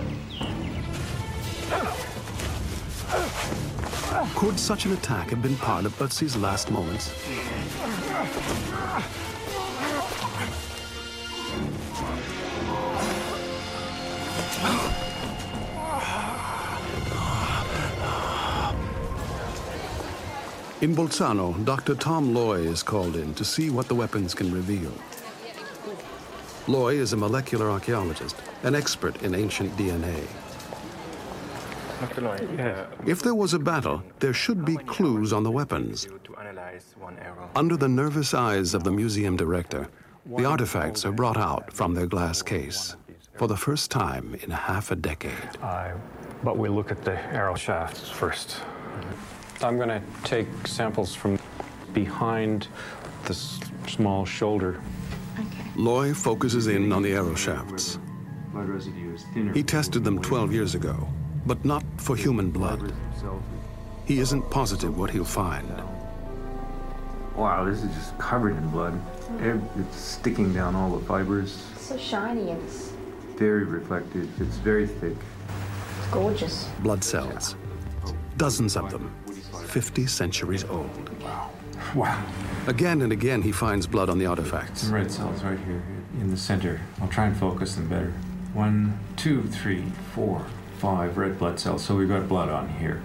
Could 4.36 4.58
such 4.58 4.86
an 4.86 4.94
attack 4.94 5.30
have 5.32 5.42
been 5.42 5.58
part 5.58 5.86
of 5.86 5.98
Ötzi's 6.00 6.38
last 6.38 6.72
moments? 6.72 7.12
In 20.82 20.96
Bolzano, 20.96 21.66
Dr. 21.66 21.96
Tom 21.96 22.34
Loy 22.34 22.62
is 22.62 22.82
called 22.82 23.18
in 23.18 23.34
to 23.34 23.44
see 23.44 23.70
what 23.70 23.90
the 23.90 23.96
weapons 23.96 24.34
can 24.34 24.50
reveal. 24.54 24.94
Loy 26.70 27.00
is 27.00 27.14
a 27.14 27.18
molecular 27.18 27.72
archaeologist, 27.72 28.36
an 28.62 28.76
expert 28.76 29.24
in 29.24 29.34
ancient 29.34 29.76
DNA. 29.76 30.28
Dr. 32.00 32.22
Loy, 32.22 32.48
yeah. 32.56 32.86
If 33.08 33.24
there 33.24 33.34
was 33.34 33.56
a 33.56 33.60
battle, 33.60 34.04
there 34.20 34.34
should 34.34 34.64
be 34.66 34.78
clues 34.78 35.34
on 35.34 35.42
the 35.42 35.50
weapons. 35.50 36.08
To 36.26 36.36
analyze 36.36 36.94
one 37.00 37.18
arrow. 37.18 37.50
Under 37.56 37.76
the 37.76 37.88
nervous 37.88 38.36
eyes 38.36 38.76
of 38.76 38.84
the 38.84 38.92
museum 38.92 39.36
director, 39.36 39.88
the 40.38 40.46
artifacts 40.46 41.06
are 41.06 41.12
brought 41.12 41.38
out 41.38 41.74
from 41.74 41.96
their 41.96 42.06
glass 42.06 42.44
case 42.44 42.96
for 43.34 43.48
the 43.48 43.58
first 43.58 43.90
time 43.90 44.36
in 44.44 44.52
half 44.52 44.92
a 44.92 44.96
decade. 44.96 45.34
Uh, 45.64 45.94
but 46.44 46.56
we 46.56 46.70
look 46.70 46.92
at 46.92 47.04
the 47.04 47.20
arrow 47.34 47.56
shafts 47.56 48.08
first. 48.12 48.58
I'm 49.64 49.78
going 49.78 49.90
to 49.90 50.02
take 50.24 50.48
samples 50.68 51.16
from 51.16 51.40
behind 51.94 52.68
the 53.24 53.32
s- 53.32 53.60
small 53.88 54.24
shoulder. 54.24 54.80
Loy 55.76 56.14
focuses 56.14 56.68
in 56.68 56.92
on 56.92 57.02
the 57.04 57.14
arrow 57.14 57.36
shafts. 57.36 58.00
Blood 58.52 58.70
residue 58.70 59.14
is 59.14 59.24
thinner. 59.34 59.54
He 59.54 59.64
tested 59.64 60.04
them 60.04 60.22
12 60.22 60.52
years 60.54 60.76
ago, 60.76 61.08
but 61.46 61.64
not 61.64 61.84
for 61.98 62.16
human 62.16 62.50
blood. 62.52 62.94
He 64.06 64.20
isn't 64.20 64.50
positive 64.50 64.98
what 64.98 65.12
he'll 65.12 65.24
find. 65.24 65.68
Wow, 67.36 67.64
this 67.66 67.84
is 67.84 67.94
just 67.96 68.18
covered 68.18 68.58
in 68.58 68.70
blood. 68.70 69.00
It's 69.40 69.96
sticking 69.98 70.52
down 70.54 70.76
all 70.76 70.98
the 70.98 71.06
fibers. 71.06 71.64
It's 71.74 71.86
so 71.86 71.98
shiny 71.98 72.52
and 72.52 72.62
it's, 72.64 72.92
Very 73.38 73.64
reflective. 73.64 74.28
It's 74.42 74.58
very 74.58 74.88
thick. 74.88 75.16
it's 76.00 76.08
gorgeous. 76.12 76.68
Blood 76.80 77.04
cells. 77.04 77.56
Dozens 78.36 78.76
of 78.76 78.90
them, 78.92 79.14
50 79.68 80.08
centuries 80.08 80.64
old. 80.66 81.10
Wow. 81.22 81.52
Again 82.68 83.02
and 83.02 83.12
again, 83.12 83.42
he 83.42 83.52
finds 83.52 83.88
blood 83.88 84.10
on 84.10 84.20
the 84.20 84.26
artifacts. 84.26 84.82
Some 84.82 84.94
red 84.94 85.12
cells 85.12 85.44
right 85.44 85.60
here 85.66 85.82
in 86.22 86.30
the 86.30 86.38
center. 86.38 86.80
I'll 87.02 87.08
try 87.08 87.26
and 87.26 87.36
focus 87.38 87.76
them 87.76 87.88
better. 87.88 88.14
One, 88.54 88.98
two, 89.16 89.44
three, 89.44 89.84
four, 90.14 90.46
five 90.78 91.18
red 91.18 91.40
blood 91.40 91.60
cells. 91.60 91.84
So 91.84 91.96
we've 91.96 92.10
got 92.10 92.28
blood 92.28 92.50
on 92.50 92.68
here. 92.70 93.02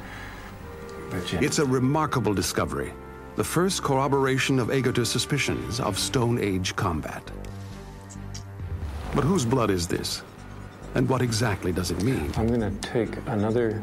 Bet 1.11 1.33
you- 1.33 1.39
It's 1.41 1.59
a 1.59 1.65
remarkable 1.65 2.35
discovery. 2.35 2.93
The 3.37 3.45
first 3.45 3.83
corroboration 3.83 4.59
of 4.59 4.71
Egarter's 4.71 5.11
suspicions 5.11 5.81
of 5.81 5.99
Stone 5.99 6.39
Age 6.39 6.77
combat. 6.77 7.23
But 9.15 9.25
whose 9.25 9.45
blood 9.45 9.71
is 9.71 9.87
this? 9.87 10.23
And 10.95 11.09
what 11.09 11.23
exactly 11.23 11.73
does 11.73 11.91
it 11.91 12.03
mean? 12.03 12.31
I'm 12.37 12.47
going 12.49 12.61
to 12.61 12.71
take 12.89 13.17
another, 13.27 13.83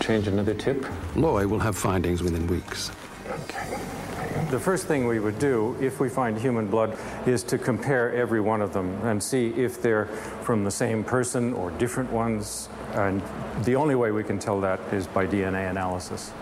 change 0.00 0.28
another 0.28 0.54
tip. 0.54 0.86
Loy 1.16 1.46
will 1.46 1.58
have 1.58 1.76
findings 1.76 2.22
within 2.22 2.46
weeks. 2.46 2.90
The 4.54 4.60
first 4.60 4.86
thing 4.86 5.08
we 5.08 5.18
would 5.18 5.40
do 5.40 5.76
if 5.80 5.98
we 5.98 6.08
find 6.08 6.38
human 6.38 6.68
blood 6.68 6.96
is 7.26 7.42
to 7.42 7.58
compare 7.58 8.14
every 8.14 8.40
one 8.40 8.62
of 8.62 8.72
them 8.72 8.88
and 9.02 9.20
see 9.20 9.48
if 9.48 9.82
they're 9.82 10.06
from 10.46 10.62
the 10.62 10.70
same 10.70 11.02
person 11.02 11.52
or 11.54 11.72
different 11.72 12.12
ones. 12.12 12.68
And 12.92 13.20
the 13.64 13.74
only 13.74 13.96
way 13.96 14.12
we 14.12 14.22
can 14.22 14.38
tell 14.38 14.60
that 14.60 14.78
is 14.92 15.08
by 15.08 15.26
DNA 15.26 15.68
analysis. 15.68 16.32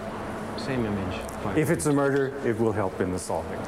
Same 0.58 0.84
image. 0.84 1.20
If 1.56 1.70
it's 1.70 1.86
a 1.86 1.92
murder, 1.92 2.38
it 2.44 2.60
will 2.60 2.70
help 2.70 3.00
in 3.00 3.12
the 3.12 3.18
solving. 3.18 3.58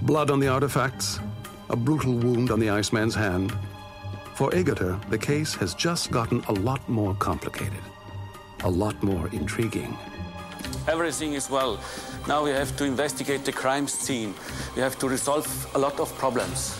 Blood 0.00 0.30
on 0.30 0.40
the 0.40 0.48
artifacts, 0.48 1.20
a 1.68 1.76
brutal 1.76 2.14
wound 2.14 2.50
on 2.50 2.58
the 2.58 2.70
Iceman's 2.70 3.14
hand. 3.14 3.52
For 4.36 4.50
Egarter, 4.52 4.98
the 5.10 5.18
case 5.18 5.52
has 5.56 5.74
just 5.74 6.10
gotten 6.10 6.42
a 6.48 6.52
lot 6.52 6.88
more 6.88 7.14
complicated, 7.16 7.84
a 8.62 8.70
lot 8.70 9.02
more 9.02 9.28
intriguing. 9.32 9.94
Everything 10.86 11.32
is 11.32 11.48
well. 11.48 11.80
Now 12.28 12.44
we 12.44 12.50
have 12.50 12.76
to 12.76 12.84
investigate 12.84 13.44
the 13.44 13.52
crime 13.52 13.88
scene. 13.88 14.34
We 14.76 14.82
have 14.82 14.98
to 14.98 15.08
resolve 15.08 15.46
a 15.74 15.78
lot 15.78 15.98
of 15.98 16.14
problems. 16.18 16.74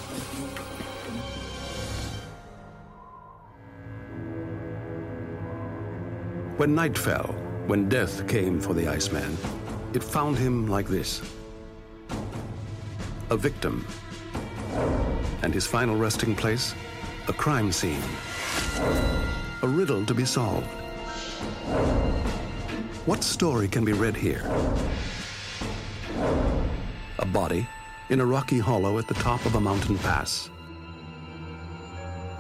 When 6.58 6.75
night 6.75 6.96
fell, 6.96 7.34
when 7.66 7.88
death 7.88 8.28
came 8.28 8.61
for 8.61 8.75
the 8.75 8.87
Iceman, 8.88 9.37
it 9.94 10.04
found 10.04 10.37
him 10.37 10.68
like 10.68 10.87
this 10.87 11.23
a 13.30 13.37
victim. 13.37 13.87
And 15.42 15.52
his 15.52 15.66
final 15.66 15.96
resting 15.96 16.37
place, 16.37 16.75
a 17.26 17.32
crime 17.32 17.73
scene. 17.73 18.02
A 19.62 19.68
riddle 19.68 20.04
to 20.04 20.14
be 20.14 20.25
solved. 20.25 20.68
What 23.06 23.23
story 23.23 23.68
can 23.68 23.84
be 23.84 23.92
read 23.92 24.16
here? 24.16 24.42
A 27.18 27.26
body 27.26 27.68
in 28.08 28.20
a 28.20 28.25
rocky 28.25 28.58
hollow 28.58 28.99
at 28.99 29.06
the 29.06 29.12
top 29.12 29.44
of 29.44 29.56
a 29.56 29.61
mountain 29.61 29.99
pass. 29.99 30.49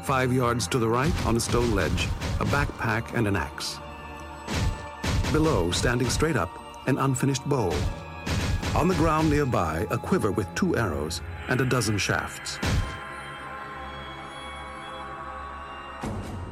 Five 0.04 0.32
yards 0.32 0.66
to 0.68 0.78
the 0.78 0.88
right, 0.88 1.14
on 1.26 1.36
a 1.36 1.40
stone 1.40 1.74
ledge, 1.74 2.08
a 2.40 2.46
backpack 2.46 3.12
and 3.14 3.28
an 3.28 3.36
axe. 3.36 3.78
Below, 5.32 5.70
standing 5.70 6.08
straight 6.08 6.36
up, 6.36 6.48
an 6.88 6.96
unfinished 6.96 7.44
bow. 7.44 7.70
On 8.74 8.88
the 8.88 8.94
ground 8.94 9.28
nearby, 9.28 9.86
a 9.90 9.98
quiver 9.98 10.32
with 10.32 10.46
two 10.54 10.78
arrows 10.78 11.20
and 11.48 11.60
a 11.60 11.66
dozen 11.66 11.98
shafts. 11.98 12.58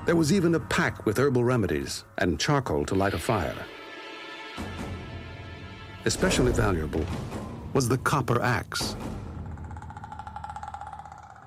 There 0.04 0.16
was 0.16 0.34
even 0.34 0.54
a 0.54 0.60
pack 0.60 1.06
with 1.06 1.16
herbal 1.16 1.44
remedies 1.44 2.04
and 2.18 2.38
charcoal 2.38 2.84
to 2.84 2.94
light 2.94 3.14
a 3.14 3.18
fire. 3.18 3.56
Especially 6.04 6.52
valuable 6.52 7.04
was 7.74 7.88
the 7.88 7.98
copper 7.98 8.42
axe. 8.42 8.96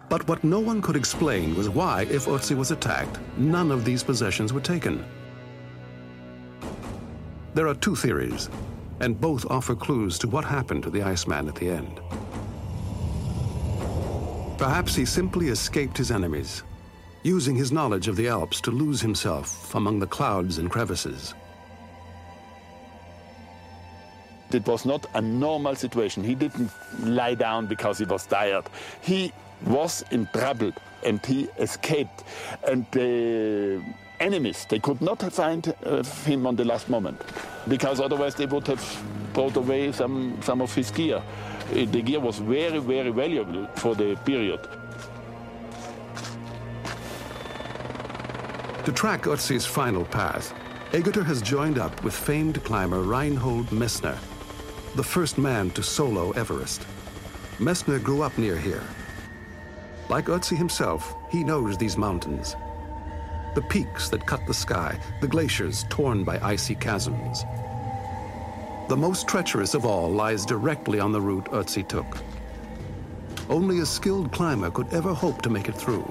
But 0.09 0.27
what 0.27 0.43
no 0.43 0.59
one 0.59 0.81
could 0.81 0.95
explain 0.95 1.55
was 1.55 1.69
why, 1.69 2.03
if 2.03 2.25
Otzi 2.25 2.55
was 2.55 2.71
attacked, 2.71 3.19
none 3.37 3.71
of 3.71 3.83
these 3.83 4.03
possessions 4.03 4.53
were 4.53 4.61
taken. 4.61 5.03
There 7.53 7.67
are 7.67 7.75
two 7.75 7.95
theories, 7.95 8.49
and 9.01 9.19
both 9.19 9.45
offer 9.49 9.75
clues 9.75 10.17
to 10.19 10.27
what 10.27 10.45
happened 10.45 10.83
to 10.83 10.89
the 10.89 11.03
Iceman 11.03 11.47
at 11.47 11.55
the 11.55 11.69
end. 11.69 11.99
Perhaps 14.57 14.95
he 14.95 15.05
simply 15.05 15.49
escaped 15.49 15.97
his 15.97 16.11
enemies, 16.11 16.63
using 17.23 17.55
his 17.55 17.71
knowledge 17.73 18.07
of 18.07 18.15
the 18.15 18.29
Alps 18.29 18.61
to 18.61 18.71
lose 18.71 19.01
himself 19.01 19.75
among 19.75 19.99
the 19.99 20.07
clouds 20.07 20.59
and 20.59 20.71
crevices. 20.71 21.33
It 24.55 24.65
was 24.67 24.85
not 24.85 25.05
a 25.13 25.21
normal 25.21 25.75
situation. 25.75 26.23
He 26.23 26.35
didn't 26.35 26.71
lie 27.03 27.35
down 27.35 27.67
because 27.67 27.97
he 27.97 28.05
was 28.05 28.25
tired. 28.25 28.65
He 29.01 29.31
was 29.65 30.03
in 30.11 30.27
trouble 30.33 30.71
and 31.03 31.23
he 31.25 31.49
escaped. 31.59 32.23
And 32.67 32.85
the 32.91 33.83
enemies. 34.19 34.65
They 34.69 34.79
could 34.79 35.01
not 35.01 35.21
find 35.33 35.73
uh, 35.85 36.03
him 36.03 36.47
on 36.47 36.55
the 36.55 36.65
last 36.65 36.89
moment 36.89 37.21
because 37.67 37.99
otherwise 37.99 38.35
they 38.35 38.45
would 38.45 38.67
have 38.67 39.03
brought 39.33 39.55
away 39.55 39.91
some, 39.91 40.39
some 40.41 40.61
of 40.61 40.73
his 40.73 40.91
gear. 40.91 41.17
Uh, 41.17 41.85
the 41.85 42.01
gear 42.01 42.19
was 42.19 42.39
very, 42.39 42.79
very 42.79 43.11
valuable 43.11 43.67
for 43.75 43.95
the 43.95 44.15
period. 44.25 44.61
To 48.85 48.91
track 48.91 49.23
Ötzi's 49.23 49.65
final 49.65 50.05
path, 50.05 50.53
Egarter 50.93 51.23
has 51.23 51.41
joined 51.41 51.79
up 51.79 52.03
with 52.03 52.13
famed 52.13 52.63
climber 52.63 53.01
Reinhold 53.01 53.67
Messner, 53.71 54.15
the 54.95 55.03
first 55.03 55.37
man 55.37 55.69
to 55.71 55.83
solo 55.83 56.31
Everest. 56.31 56.85
Messner 57.59 58.01
grew 58.01 58.21
up 58.21 58.37
near 58.37 58.57
here. 58.57 58.83
Like 60.09 60.27
Ötzi 60.27 60.55
himself, 60.55 61.15
he 61.29 61.43
knows 61.43 61.77
these 61.77 61.97
mountains. 61.97 62.55
The 63.55 63.61
peaks 63.63 64.09
that 64.09 64.25
cut 64.25 64.39
the 64.47 64.53
sky, 64.53 64.97
the 65.19 65.27
glaciers 65.27 65.83
torn 65.89 66.23
by 66.23 66.39
icy 66.39 66.75
chasms. 66.75 67.43
The 68.87 68.95
most 68.95 69.27
treacherous 69.27 69.73
of 69.73 69.85
all 69.85 70.09
lies 70.09 70.45
directly 70.45 71.01
on 71.01 71.11
the 71.11 71.21
route 71.21 71.51
Ötzi 71.51 71.85
took. 71.85 72.17
Only 73.49 73.79
a 73.79 73.85
skilled 73.85 74.31
climber 74.31 74.71
could 74.71 74.93
ever 74.93 75.13
hope 75.13 75.41
to 75.41 75.49
make 75.49 75.67
it 75.67 75.75
through 75.75 76.05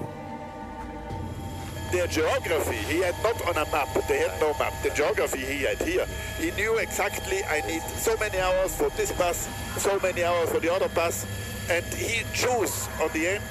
their 1.95 2.07
geography, 2.07 2.75
he 2.75 2.99
had 2.99 3.15
not 3.23 3.41
on 3.47 3.55
a 3.55 3.71
map, 3.71 3.87
they 4.09 4.19
had 4.19 4.39
no 4.41 4.53
map, 4.59 4.73
the 4.83 4.89
geography 4.89 5.39
he 5.39 5.63
had 5.63 5.81
here. 5.81 6.05
He 6.37 6.51
knew 6.51 6.75
exactly 6.75 7.41
I 7.45 7.65
need 7.65 7.81
so 7.83 8.17
many 8.17 8.37
hours 8.37 8.75
for 8.75 8.89
this 8.97 9.13
pass, 9.13 9.47
so 9.77 9.97
many 10.01 10.23
hours 10.23 10.49
for 10.49 10.59
the 10.59 10.73
other 10.73 10.89
pass, 10.89 11.25
and 11.69 11.85
he 11.85 12.23
chose 12.33 12.89
on 13.01 13.09
the 13.13 13.27
end 13.27 13.43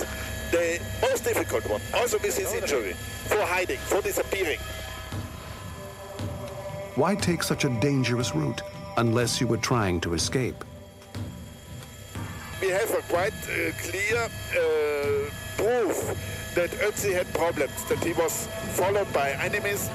the 0.50 0.78
most 1.00 1.24
difficult 1.24 1.66
one, 1.70 1.80
also 1.94 2.18
with 2.18 2.36
his 2.36 2.52
injury, 2.52 2.92
for 3.24 3.40
hiding, 3.40 3.78
for 3.78 4.02
disappearing. 4.02 4.58
Why 6.96 7.14
take 7.14 7.42
such 7.42 7.64
a 7.64 7.70
dangerous 7.80 8.34
route 8.34 8.60
unless 8.98 9.40
you 9.40 9.46
were 9.46 9.56
trying 9.56 10.02
to 10.02 10.12
escape? 10.12 10.62
We 12.60 12.68
have 12.68 12.90
a 12.90 13.02
quite 13.08 13.32
uh, 13.48 13.72
clear 13.78 14.28
uh, 14.28 15.30
proof 15.56 16.43
that 16.54 16.70
Ötzi 16.70 17.12
had 17.12 17.32
problems, 17.34 17.84
that 17.84 18.02
he 18.02 18.12
was 18.12 18.46
followed 18.74 19.12
by 19.12 19.30
enemies, 19.32 19.90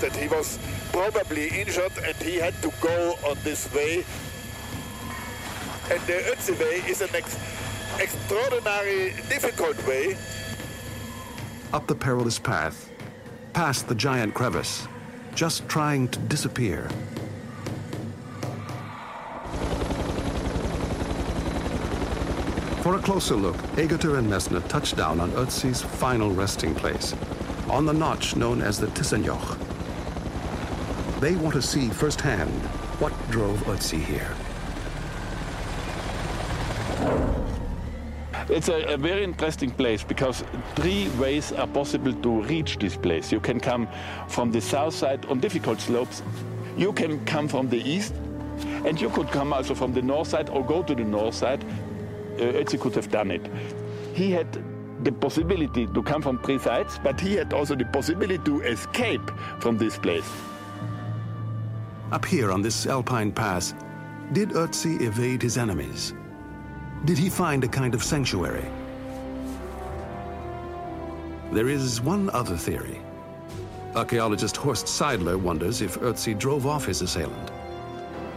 that 0.00 0.14
he 0.14 0.28
was 0.28 0.58
probably 0.90 1.48
injured 1.48 1.92
and 2.04 2.16
he 2.16 2.36
had 2.36 2.54
to 2.62 2.72
go 2.80 3.16
on 3.26 3.36
this 3.44 3.72
way. 3.72 4.04
And 5.90 6.00
the 6.02 6.18
Ötzi 6.32 6.58
way 6.58 6.82
is 6.90 7.00
an 7.00 7.10
ex 7.14 7.38
extraordinary 8.00 9.14
difficult 9.28 9.76
way. 9.86 10.16
Up 11.72 11.86
the 11.86 11.94
perilous 11.94 12.38
path, 12.38 12.90
past 13.52 13.86
the 13.88 13.94
giant 13.94 14.34
crevice, 14.34 14.88
just 15.34 15.68
trying 15.68 16.08
to 16.08 16.18
disappear. 16.20 16.88
For 22.82 22.96
a 22.96 22.98
closer 22.98 23.36
look, 23.36 23.54
Egarter 23.78 24.18
and 24.18 24.28
Messner 24.28 24.58
touch 24.68 24.96
down 24.96 25.20
on 25.20 25.30
Ötzi's 25.32 25.82
final 25.82 26.32
resting 26.32 26.74
place, 26.74 27.14
on 27.70 27.86
the 27.86 27.92
notch 27.92 28.34
known 28.34 28.60
as 28.60 28.76
the 28.76 28.88
Tisenjoch. 28.88 29.56
They 31.20 31.36
want 31.36 31.54
to 31.54 31.62
see 31.62 31.90
firsthand 31.90 32.50
what 32.98 33.12
drove 33.30 33.60
Ötzi 33.66 34.02
here. 34.02 34.34
It's 38.48 38.68
a, 38.68 38.94
a, 38.94 38.96
very 38.96 39.22
interesting 39.22 39.70
place 39.70 40.02
because 40.02 40.42
three 40.74 41.08
ways 41.20 41.52
are 41.52 41.68
possible 41.68 42.12
to 42.12 42.42
reach 42.42 42.78
this 42.78 42.96
place. 42.96 43.30
You 43.30 43.38
can 43.38 43.60
come 43.60 43.86
from 44.26 44.50
the 44.50 44.60
south 44.60 44.94
side 44.94 45.24
on 45.26 45.38
difficult 45.38 45.80
slopes. 45.80 46.24
You 46.76 46.92
can 46.92 47.24
come 47.26 47.46
from 47.46 47.68
the 47.68 47.78
east, 47.78 48.12
and 48.84 49.00
you 49.00 49.08
could 49.08 49.28
come 49.28 49.52
also 49.52 49.76
from 49.76 49.92
the 49.92 50.02
north 50.02 50.26
side 50.26 50.50
or 50.50 50.64
go 50.64 50.82
to 50.82 50.96
the 50.96 51.04
north 51.04 51.36
side 51.36 51.64
Ötzi 52.38 52.78
could 52.78 52.94
have 52.94 53.10
done 53.10 53.30
it. 53.30 53.48
He 54.14 54.30
had 54.30 54.46
the 55.04 55.12
possibility 55.12 55.86
to 55.86 56.02
come 56.02 56.22
from 56.22 56.38
three 56.38 56.58
sides, 56.58 56.98
but 57.02 57.20
he 57.20 57.34
had 57.34 57.52
also 57.52 57.74
the 57.74 57.84
possibility 57.86 58.38
to 58.44 58.60
escape 58.62 59.30
from 59.60 59.78
this 59.78 59.98
place. 59.98 60.30
Up 62.12 62.24
here 62.24 62.52
on 62.52 62.62
this 62.62 62.86
alpine 62.86 63.32
pass, 63.32 63.74
did 64.32 64.50
Ötzi 64.50 65.00
evade 65.00 65.42
his 65.42 65.58
enemies? 65.58 66.14
Did 67.04 67.18
he 67.18 67.28
find 67.28 67.64
a 67.64 67.68
kind 67.68 67.94
of 67.94 68.04
sanctuary? 68.04 68.66
There 71.52 71.68
is 71.68 72.00
one 72.00 72.30
other 72.30 72.56
theory. 72.56 73.00
Archaeologist 73.94 74.56
Horst 74.56 74.86
Seidler 74.86 75.38
wonders 75.38 75.82
if 75.82 75.98
Ötzi 76.00 76.38
drove 76.38 76.66
off 76.66 76.86
his 76.86 77.02
assailant. 77.02 77.50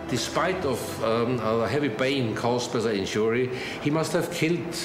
Despite 0.09 0.63
of 0.65 1.03
um, 1.03 1.39
a 1.39 1.67
heavy 1.67 1.89
pain 1.89 2.35
caused 2.35 2.71
by 2.73 2.79
the 2.79 2.95
injury, 2.95 3.49
he 3.81 3.89
must 3.89 4.13
have 4.13 4.31
killed 4.31 4.75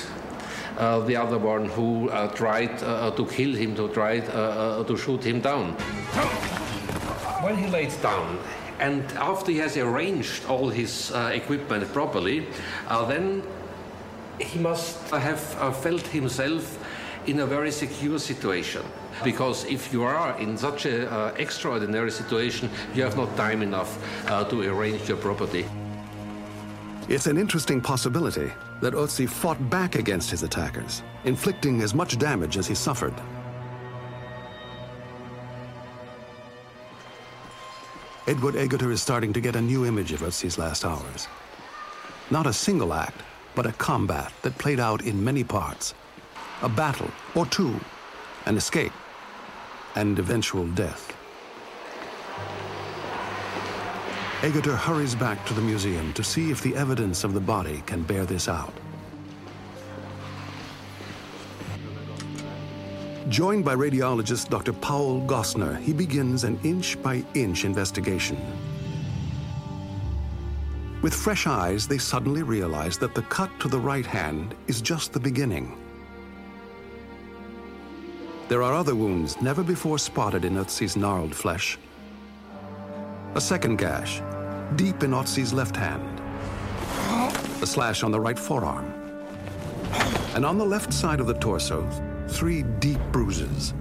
uh, 0.79 1.01
the 1.01 1.17
other 1.17 1.39
one 1.39 1.67
who 1.67 2.09
uh, 2.09 2.29
tried 2.29 2.83
uh, 2.83 3.11
to 3.11 3.27
kill 3.27 3.55
him, 3.55 3.75
to 3.77 3.89
try 3.89 4.19
uh, 4.19 4.33
uh, 4.33 4.85
to 4.85 4.97
shoot 4.97 5.23
him 5.23 5.41
down. 5.41 5.73
When 7.43 7.57
he 7.57 7.67
lays 7.69 7.97
down, 7.97 8.39
and 8.79 9.05
after 9.19 9.53
he 9.53 9.59
has 9.59 9.77
arranged 9.77 10.47
all 10.47 10.71
his 10.71 11.13
uh, 11.13 11.31
equipment 11.35 11.93
properly, 11.93 12.47
then 12.89 13.43
he 14.39 14.59
must 14.59 15.11
have 15.11 15.41
felt 15.77 16.07
himself 16.07 16.79
in 17.27 17.41
a 17.41 17.47
very 17.47 17.71
secure 17.71 18.19
situation. 18.19 18.83
Because 19.25 19.65
if 19.65 19.93
you 19.93 20.03
are 20.03 20.39
in 20.39 20.57
such 20.57 20.87
an 20.87 21.07
uh, 21.09 21.35
extraordinary 21.37 22.11
situation, 22.11 22.71
you 22.95 23.03
have 23.03 23.17
not 23.17 23.37
time 23.37 23.63
enough 23.63 23.99
uh, 24.31 24.45
to 24.45 24.63
arrange 24.63 25.09
your 25.09 25.19
property. 25.19 25.65
It's 27.09 27.27
an 27.27 27.37
interesting 27.37 27.81
possibility 27.81 28.53
that 28.81 28.95
Ötzi 28.95 29.29
fought 29.29 29.59
back 29.69 29.97
against 29.97 30.31
his 30.31 30.43
attackers, 30.43 31.03
inflicting 31.25 31.83
as 31.83 31.95
much 31.95 32.19
damage 32.19 32.57
as 32.57 32.67
he 32.67 32.75
suffered. 32.75 33.15
Edward 38.27 38.55
Egarter 38.55 38.93
is 38.93 39.03
starting 39.03 39.33
to 39.33 39.41
get 39.41 39.57
a 39.57 39.61
new 39.61 39.85
image 39.87 40.13
of 40.13 40.21
Ötzi's 40.21 40.57
last 40.57 40.85
hours. 40.85 41.27
Not 42.31 42.47
a 42.47 42.53
single 42.53 42.95
act, 42.95 43.23
but 43.57 43.67
a 43.67 43.73
combat 43.73 44.33
that 44.43 44.57
played 44.57 44.79
out 44.79 45.03
in 45.03 45.25
many 45.25 45.43
parts. 45.43 45.95
A 46.63 46.69
battle, 46.69 47.11
or 47.35 47.45
two, 47.47 47.75
an 48.47 48.57
escape, 48.57 48.93
and 49.97 50.19
eventual 50.19 50.67
death. 50.69 51.17
Egarter 54.43 54.77
hurries 54.77 55.15
back 55.15 55.45
to 55.47 55.55
the 55.55 55.61
museum 55.61 56.13
to 56.15 56.25
see 56.25 56.51
if 56.51 56.63
the 56.63 56.75
evidence 56.75 57.25
of 57.25 57.35
the 57.35 57.41
body 57.41 57.83
can 57.87 58.03
bear 58.03 58.25
this 58.25 58.49
out. 58.49 58.73
Joined 63.29 63.65
by 63.65 63.77
radiologist 63.77 64.49
Dr. 64.49 64.73
Paul 64.73 65.27
Gostner, 65.27 65.79
he 65.79 65.93
begins 65.93 66.45
an 66.45 66.59
inch-by-inch 66.65 67.65
investigation. 67.65 68.39
With 71.03 71.15
fresh 71.15 71.47
eyes, 71.47 71.87
they 71.87 71.99
suddenly 71.99 72.43
realize 72.43 72.99
that 72.99 73.15
the 73.15 73.23
cut 73.23 73.51
to 73.61 73.69
the 73.69 73.79
right 73.79 74.05
hand 74.05 74.55
is 74.67 74.83
just 74.83 75.13
the 75.13 75.21
beginning. 75.21 75.80
There 78.51 78.65
are 78.65 78.75
other 78.75 78.97
wounds 78.97 79.41
never 79.41 79.63
before 79.63 79.97
spotted 79.97 80.45
in 80.45 80.55
Ötzi's 80.55 80.97
gnarled 80.97 81.37
flesh. 81.37 81.79
A 83.37 83.41
second 83.41 83.77
gash, 83.77 84.21
deep 84.75 85.05
in 85.05 85.13
Ötzi's 85.13 85.53
left 85.53 85.77
hand. 85.77 86.21
A 87.63 87.67
slash 87.67 88.03
on 88.03 88.11
the 88.11 88.19
right 88.19 88.37
forearm. 88.37 88.93
And 90.35 90.45
on 90.45 90.59
the 90.59 90.65
left 90.65 90.93
side 90.93 91.21
of 91.21 91.29
the 91.29 91.35
torso, 91.35 91.89
three 92.27 92.65
deep 92.81 92.99
bruises. 93.13 93.73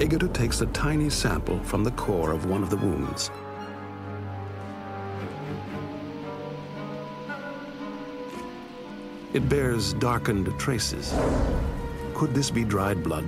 Egarter 0.00 0.34
takes 0.34 0.60
a 0.60 0.66
tiny 0.66 1.08
sample 1.08 1.62
from 1.62 1.84
the 1.84 1.92
core 1.92 2.32
of 2.32 2.46
one 2.46 2.64
of 2.64 2.70
the 2.70 2.78
wounds. 2.78 3.30
It 9.32 9.48
bears 9.48 9.92
darkened 9.92 10.52
traces. 10.58 11.14
Could 12.14 12.34
this 12.34 12.50
be 12.50 12.64
dried 12.64 13.04
blood? 13.04 13.24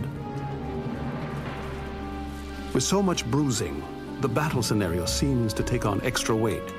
With 2.75 2.83
so 2.83 3.01
much 3.01 3.25
bruising, 3.31 3.85
the 4.21 4.29
battle 4.29 4.63
scenario 4.63 5.07
seems 5.07 5.55
to 5.55 5.63
take 5.63 5.87
on 5.87 6.01
extra 6.03 6.35
weight. 6.35 6.75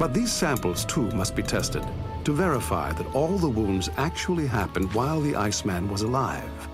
But 0.00 0.14
these 0.14 0.32
samples 0.32 0.84
too 0.84 1.10
must 1.12 1.36
be 1.36 1.44
tested 1.44 1.84
to 2.24 2.32
verify 2.32 2.92
that 2.92 3.14
all 3.14 3.38
the 3.38 3.48
wounds 3.48 3.88
actually 3.96 4.48
happened 4.48 4.92
while 4.94 5.20
the 5.20 5.36
Iceman 5.36 5.88
was 5.88 6.02
alive. 6.02 6.68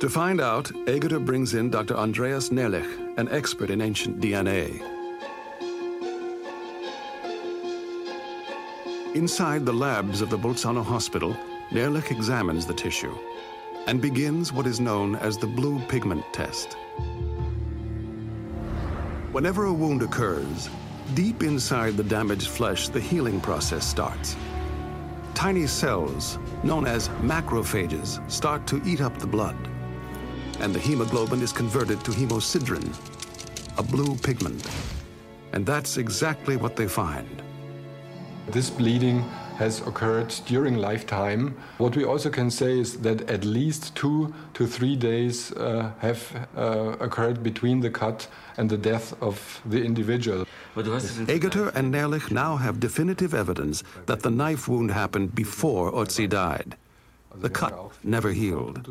To 0.00 0.08
find 0.10 0.40
out, 0.40 0.70
Egarter 0.86 1.24
brings 1.24 1.54
in 1.54 1.70
Dr. 1.70 1.96
Andreas 1.96 2.48
Nerlich, 2.48 3.18
an 3.18 3.28
expert 3.28 3.70
in 3.70 3.80
ancient 3.80 4.20
DNA. 4.20 4.93
Inside 9.14 9.64
the 9.64 9.72
labs 9.72 10.20
of 10.22 10.28
the 10.28 10.36
Bolzano 10.36 10.84
hospital, 10.84 11.36
Nerlich 11.70 12.10
examines 12.10 12.66
the 12.66 12.74
tissue 12.74 13.16
and 13.86 14.02
begins 14.02 14.52
what 14.52 14.66
is 14.66 14.80
known 14.80 15.14
as 15.14 15.38
the 15.38 15.46
blue 15.46 15.78
pigment 15.86 16.24
test. 16.32 16.72
Whenever 19.30 19.66
a 19.66 19.72
wound 19.72 20.02
occurs, 20.02 20.68
deep 21.14 21.44
inside 21.44 21.96
the 21.96 22.02
damaged 22.02 22.48
flesh, 22.48 22.88
the 22.88 22.98
healing 22.98 23.40
process 23.40 23.86
starts. 23.86 24.34
Tiny 25.32 25.68
cells, 25.68 26.40
known 26.64 26.84
as 26.84 27.08
macrophages, 27.22 28.18
start 28.28 28.66
to 28.66 28.82
eat 28.84 29.00
up 29.00 29.16
the 29.18 29.28
blood, 29.28 29.56
and 30.58 30.74
the 30.74 30.80
hemoglobin 30.80 31.40
is 31.40 31.52
converted 31.52 32.02
to 32.04 32.10
hemosiderin, 32.10 32.92
a 33.78 33.82
blue 33.84 34.16
pigment. 34.16 34.68
And 35.52 35.64
that's 35.64 35.98
exactly 35.98 36.56
what 36.56 36.74
they 36.74 36.88
find. 36.88 37.43
This 38.48 38.70
bleeding 38.70 39.22
has 39.56 39.80
occurred 39.86 40.34
during 40.46 40.76
lifetime. 40.76 41.56
What 41.78 41.96
we 41.96 42.04
also 42.04 42.28
can 42.28 42.50
say 42.50 42.78
is 42.78 42.98
that 42.98 43.30
at 43.30 43.44
least 43.44 43.94
two 43.94 44.34
to 44.54 44.66
three 44.66 44.96
days 44.96 45.52
uh, 45.52 45.92
have 46.00 46.48
uh, 46.56 46.96
occurred 47.00 47.42
between 47.42 47.80
the 47.80 47.90
cut 47.90 48.28
and 48.56 48.68
the 48.68 48.76
death 48.76 49.14
of 49.22 49.60
the 49.64 49.82
individual. 49.82 50.46
Egarter 50.76 51.68
and 51.74 51.94
Nerlich 51.94 52.30
now 52.30 52.56
have 52.56 52.80
definitive 52.80 53.32
evidence 53.32 53.82
that 54.06 54.22
the 54.22 54.30
knife 54.30 54.68
wound 54.68 54.90
happened 54.90 55.34
before 55.34 55.92
Otzi 55.92 56.28
died. 56.28 56.76
The 57.40 57.50
cut 57.50 57.92
never 58.02 58.30
healed. 58.32 58.86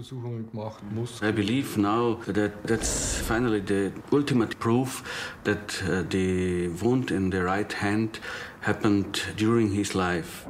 I 1.21 1.31
believe 1.31 1.77
now 1.77 2.15
that 2.27 2.63
that's 2.63 3.17
finally 3.19 3.59
the 3.59 3.91
ultimate 4.11 4.59
proof 4.59 5.03
that 5.43 5.81
uh, 5.83 6.03
the 6.09 6.69
wound 6.81 7.11
in 7.11 7.29
the 7.29 7.43
right 7.43 7.71
hand 7.71 8.19
happened 8.61 9.21
during 9.37 9.71
his 9.71 9.95
life. 9.95 10.45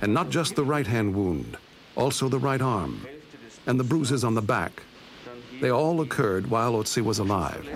And 0.00 0.12
not 0.12 0.30
just 0.30 0.56
the 0.56 0.64
right 0.64 0.86
hand 0.86 1.14
wound, 1.14 1.56
also 1.96 2.28
the 2.28 2.38
right 2.38 2.60
arm 2.60 3.06
and 3.66 3.80
the 3.80 3.84
bruises 3.84 4.24
on 4.24 4.34
the 4.34 4.42
back. 4.42 4.82
They 5.60 5.70
all 5.70 6.00
occurred 6.02 6.50
while 6.50 6.74
Otzi 6.74 7.02
was 7.02 7.18
alive. 7.18 7.66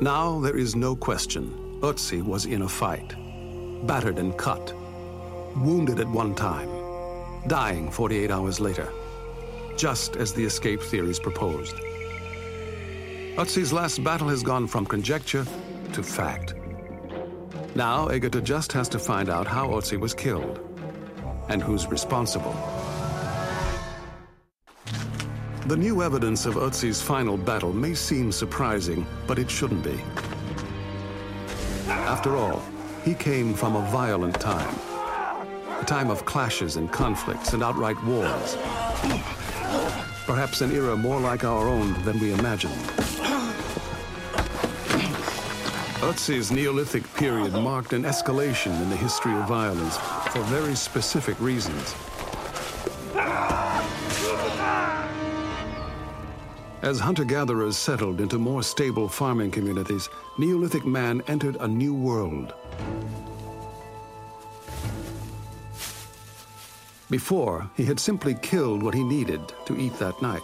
Now 0.00 0.40
there 0.40 0.58
is 0.58 0.76
no 0.76 0.94
question 0.94 1.80
Otzi 1.80 2.22
was 2.22 2.46
in 2.46 2.62
a 2.62 2.68
fight, 2.68 3.14
battered 3.86 4.18
and 4.18 4.36
cut, 4.36 4.74
wounded 5.56 6.00
at 6.00 6.08
one 6.08 6.34
time 6.34 6.75
dying 7.46 7.90
48 7.90 8.30
hours 8.30 8.60
later, 8.60 8.92
just 9.76 10.16
as 10.16 10.32
the 10.32 10.44
escape 10.44 10.80
theories 10.80 11.18
proposed. 11.18 11.76
Otzi's 13.36 13.72
last 13.72 14.02
battle 14.02 14.28
has 14.28 14.42
gone 14.42 14.66
from 14.66 14.86
conjecture 14.86 15.46
to 15.92 16.02
fact. 16.02 16.54
Now, 17.74 18.08
Egarter 18.08 18.42
just 18.42 18.72
has 18.72 18.88
to 18.88 18.98
find 18.98 19.28
out 19.28 19.46
how 19.46 19.68
Otzi 19.68 20.00
was 20.00 20.14
killed 20.14 20.60
and 21.48 21.62
who's 21.62 21.86
responsible. 21.86 22.56
The 25.66 25.76
new 25.76 26.02
evidence 26.02 26.46
of 26.46 26.54
Otzi's 26.54 27.02
final 27.02 27.36
battle 27.36 27.72
may 27.72 27.94
seem 27.94 28.32
surprising, 28.32 29.06
but 29.26 29.38
it 29.38 29.50
shouldn't 29.50 29.84
be. 29.84 30.00
After 31.88 32.36
all, 32.36 32.62
he 33.04 33.14
came 33.14 33.52
from 33.52 33.76
a 33.76 33.82
violent 33.90 34.40
time 34.40 34.74
time 35.86 36.10
of 36.10 36.24
clashes 36.24 36.76
and 36.76 36.90
conflicts 36.90 37.52
and 37.52 37.62
outright 37.62 38.02
wars. 38.02 38.56
Perhaps 40.26 40.60
an 40.60 40.72
era 40.72 40.96
more 40.96 41.20
like 41.20 41.44
our 41.44 41.68
own 41.68 41.92
than 42.02 42.18
we 42.18 42.32
imagined. 42.32 42.74
Otzi's 46.02 46.50
Neolithic 46.50 47.04
period 47.14 47.52
marked 47.52 47.92
an 47.92 48.02
escalation 48.02 48.72
in 48.82 48.90
the 48.90 48.96
history 48.96 49.32
of 49.34 49.46
violence 49.46 49.96
for 50.32 50.40
very 50.42 50.74
specific 50.74 51.40
reasons. 51.40 51.94
As 56.82 56.98
hunter-gatherers 56.98 57.76
settled 57.76 58.20
into 58.20 58.38
more 58.38 58.62
stable 58.62 59.08
farming 59.08 59.52
communities, 59.52 60.08
Neolithic 60.38 60.84
man 60.84 61.22
entered 61.28 61.56
a 61.60 61.68
new 61.68 61.94
world. 61.94 62.54
Before, 67.08 67.70
he 67.76 67.84
had 67.84 68.00
simply 68.00 68.34
killed 68.34 68.82
what 68.82 68.94
he 68.94 69.04
needed 69.04 69.40
to 69.66 69.78
eat 69.78 69.96
that 69.98 70.20
night. 70.20 70.42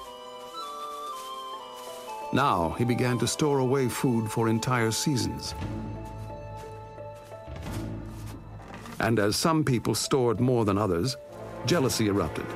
Now, 2.33 2.77
he 2.79 2.85
began 2.85 3.19
to 3.19 3.27
store 3.27 3.59
away 3.59 3.89
food 3.89 4.31
for 4.31 4.49
entire 4.49 4.93
seasons. 4.93 5.55
And 9.01 9.19
as 9.19 9.35
some 9.35 9.65
people 9.65 9.97
stored 9.97 10.39
more 10.39 10.65
than 10.65 10.79
others, 10.79 11.17
jealousy 11.67 12.07
erupted, 12.07 12.47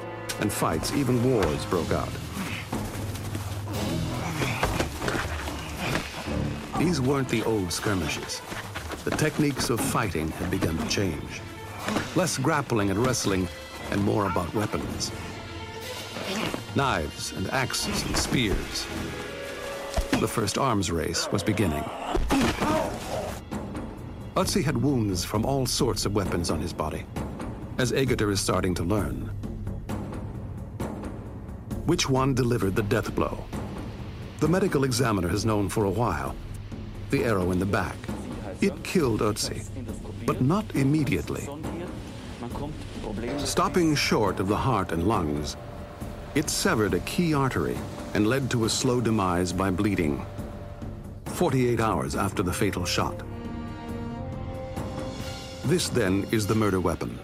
and 0.40 0.52
fights, 0.52 0.92
even 0.92 1.22
wars, 1.24 1.64
broke 1.66 1.90
out. 1.90 2.08
These 6.78 7.00
weren't 7.00 7.28
the 7.28 7.42
old 7.42 7.72
skirmishes. 7.72 8.40
The 9.04 9.10
techniques 9.10 9.68
of 9.68 9.80
fighting 9.80 10.28
had 10.28 10.50
begun 10.50 10.78
to 10.78 10.88
change. 10.88 11.40
Less 12.14 12.38
grappling 12.38 12.90
and 12.90 13.04
wrestling, 13.04 13.48
and 13.90 14.02
more 14.02 14.26
about 14.26 14.52
weapons. 14.54 15.12
Knives 16.74 17.32
and 17.32 17.50
axes 17.50 18.04
and 18.04 18.16
spears. 18.16 18.86
The 20.20 20.28
first 20.28 20.58
arms 20.58 20.90
race 20.90 21.30
was 21.30 21.42
beginning. 21.42 21.84
Otzi 24.34 24.62
had 24.62 24.76
wounds 24.76 25.24
from 25.24 25.46
all 25.46 25.64
sorts 25.66 26.04
of 26.04 26.14
weapons 26.14 26.50
on 26.50 26.60
his 26.60 26.72
body, 26.72 27.06
as 27.78 27.92
Egarter 27.92 28.30
is 28.30 28.40
starting 28.40 28.74
to 28.74 28.82
learn. 28.82 29.30
Which 31.86 32.08
one 32.10 32.34
delivered 32.34 32.76
the 32.76 32.82
death 32.82 33.14
blow? 33.14 33.44
The 34.40 34.48
medical 34.48 34.84
examiner 34.84 35.28
has 35.28 35.46
known 35.46 35.68
for 35.68 35.84
a 35.84 35.90
while. 35.90 36.34
The 37.10 37.24
arrow 37.24 37.50
in 37.52 37.58
the 37.58 37.66
back. 37.66 37.96
It 38.60 38.82
killed 38.82 39.20
Otzi, 39.20 39.64
but 40.26 40.42
not 40.42 40.74
immediately. 40.74 41.48
Stopping 43.38 43.94
short 43.94 44.40
of 44.40 44.48
the 44.48 44.56
heart 44.56 44.92
and 44.92 45.08
lungs, 45.08 45.56
it 46.34 46.50
severed 46.50 46.92
a 46.92 47.00
key 47.00 47.32
artery 47.32 47.78
and 48.12 48.26
led 48.26 48.50
to 48.50 48.66
a 48.66 48.68
slow 48.68 49.00
demise 49.00 49.54
by 49.54 49.70
bleeding, 49.70 50.24
48 51.24 51.80
hours 51.80 52.14
after 52.14 52.42
the 52.42 52.52
fatal 52.52 52.84
shot. 52.84 53.22
This 55.64 55.88
then 55.88 56.26
is 56.30 56.46
the 56.46 56.54
murder 56.54 56.78
weapon. 56.78 57.18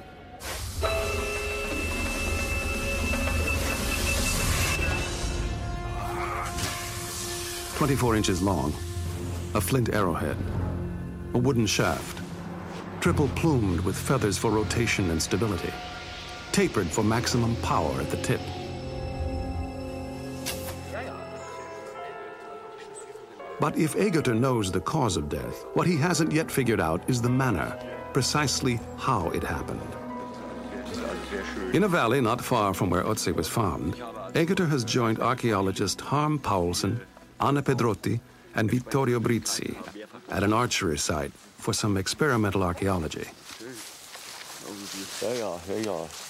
Twenty-four 7.76 8.16
inches 8.16 8.40
long, 8.40 8.72
a 9.54 9.60
flint 9.60 9.90
arrowhead, 9.90 10.38
a 11.34 11.38
wooden 11.38 11.66
shaft, 11.66 12.21
triple 13.02 13.26
plumed 13.34 13.80
with 13.80 13.96
feathers 13.96 14.38
for 14.38 14.52
rotation 14.52 15.10
and 15.10 15.20
stability, 15.20 15.72
tapered 16.52 16.86
for 16.86 17.02
maximum 17.02 17.56
power 17.56 18.00
at 18.00 18.08
the 18.10 18.16
tip. 18.18 18.40
But 23.58 23.76
if 23.76 23.96
Egarter 23.96 24.38
knows 24.38 24.70
the 24.70 24.80
cause 24.80 25.16
of 25.16 25.28
death, 25.28 25.64
what 25.74 25.88
he 25.88 25.96
hasn't 25.96 26.30
yet 26.30 26.48
figured 26.48 26.78
out 26.78 27.02
is 27.10 27.20
the 27.20 27.28
manner, 27.28 27.76
precisely 28.12 28.78
how 28.98 29.30
it 29.30 29.42
happened. 29.42 29.80
In 31.74 31.82
a 31.82 31.88
valley 31.88 32.20
not 32.20 32.40
far 32.40 32.72
from 32.72 32.88
where 32.88 33.02
Otzi 33.02 33.34
was 33.34 33.48
found, 33.48 33.94
Egarter 34.34 34.68
has 34.68 34.84
joined 34.84 35.18
archaeologist 35.18 36.00
Harm 36.00 36.38
Paulsen, 36.38 37.00
Anna 37.40 37.62
Pedrotti, 37.62 38.20
and 38.54 38.70
Vittorio 38.70 39.18
Brizzi 39.18 39.74
at 40.32 40.42
an 40.42 40.52
archery 40.52 40.98
site 40.98 41.32
for 41.58 41.72
some 41.72 41.96
experimental 41.96 42.62
archaeology. 42.62 43.26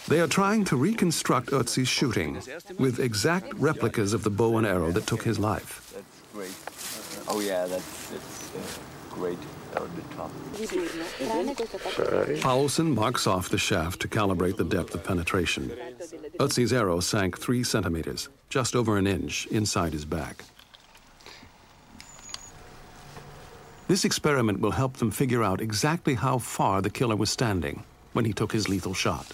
They 0.08 0.20
are 0.20 0.26
trying 0.26 0.64
to 0.64 0.76
reconstruct 0.76 1.50
Otzi's 1.50 1.88
shooting 1.88 2.42
with 2.78 2.98
exact 2.98 3.54
replicas 3.54 4.12
of 4.12 4.24
the 4.24 4.30
bow 4.30 4.58
and 4.58 4.66
arrow 4.66 4.90
that 4.90 5.06
took 5.06 5.22
his 5.22 5.38
life. 5.38 5.92
That's 5.94 6.22
great. 6.32 6.54
Oh 7.28 7.40
yeah, 7.40 7.66
that's, 7.66 8.10
that's 8.10 8.78
uh, 8.78 9.14
great. 9.14 9.38
Paulsen 12.42 12.94
marks 12.94 13.26
off 13.26 13.48
the 13.48 13.56
shaft 13.56 14.00
to 14.00 14.08
calibrate 14.08 14.56
the 14.58 14.64
depth 14.64 14.94
of 14.94 15.02
penetration. 15.04 15.72
Otzi's 16.38 16.72
arrow 16.74 17.00
sank 17.00 17.38
three 17.38 17.64
centimeters, 17.64 18.28
just 18.50 18.76
over 18.76 18.98
an 18.98 19.06
inch, 19.06 19.46
inside 19.46 19.94
his 19.94 20.04
back. 20.04 20.44
This 23.92 24.06
experiment 24.06 24.60
will 24.60 24.70
help 24.70 24.96
them 24.96 25.10
figure 25.10 25.42
out 25.44 25.60
exactly 25.60 26.14
how 26.14 26.38
far 26.38 26.80
the 26.80 26.88
killer 26.88 27.14
was 27.14 27.28
standing 27.28 27.84
when 28.14 28.24
he 28.24 28.32
took 28.32 28.50
his 28.50 28.66
lethal 28.66 28.94
shot. 28.94 29.26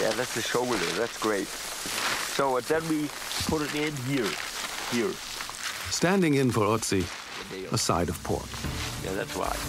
Yeah, 0.00 0.10
that's 0.16 0.34
the 0.34 0.40
shoulder. 0.40 0.78
That's 0.96 1.18
great. 1.18 1.48
So 1.48 2.56
uh, 2.56 2.62
then 2.62 2.80
we 2.88 3.10
put 3.44 3.60
it 3.60 3.74
in 3.74 3.94
here. 4.08 4.30
Here. 4.90 5.12
Standing 5.90 6.36
in 6.36 6.50
for 6.50 6.60
Otzi, 6.60 7.04
a 7.74 7.76
side 7.76 8.08
of 8.08 8.16
pork. 8.24 8.48
Yeah, 9.04 9.12
that's 9.12 9.36
right. 9.36 9.60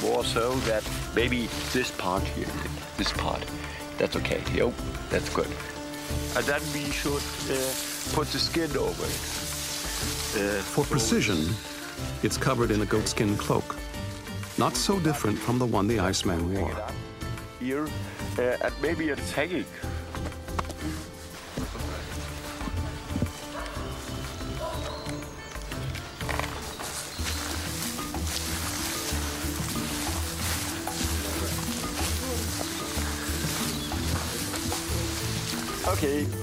more 0.00 0.24
so 0.24 0.54
that 0.70 0.82
maybe 1.14 1.50
this 1.74 1.90
part 1.90 2.22
here, 2.22 2.48
this 2.96 3.12
part, 3.12 3.44
that's 3.98 4.16
okay. 4.16 4.42
Yep, 4.54 4.72
that's 5.10 5.28
good. 5.28 5.52
And 6.34 6.46
then 6.46 6.62
we 6.72 6.90
should 6.92 7.26
uh, 7.50 7.60
put 8.14 8.28
the 8.28 8.38
skin 8.38 8.74
over 8.78 9.04
it. 9.04 9.20
Uh, 10.32 10.62
For 10.62 10.84
precision, 10.84 11.54
it's 12.22 12.36
covered 12.36 12.70
in 12.70 12.82
a 12.82 12.86
goatskin 12.86 13.36
cloak, 13.36 13.76
not 14.58 14.76
so 14.76 14.98
different 15.00 15.38
from 15.38 15.58
the 15.58 15.66
one 15.66 15.86
the 15.86 15.98
Iceman 15.98 16.54
wore. 16.54 16.76
Here, 17.58 17.86
uh, 18.38 18.56
and 18.62 18.74
maybe 18.82 19.08
it's 19.08 19.32
hanging. 19.32 19.64
Okay. 35.88 36.39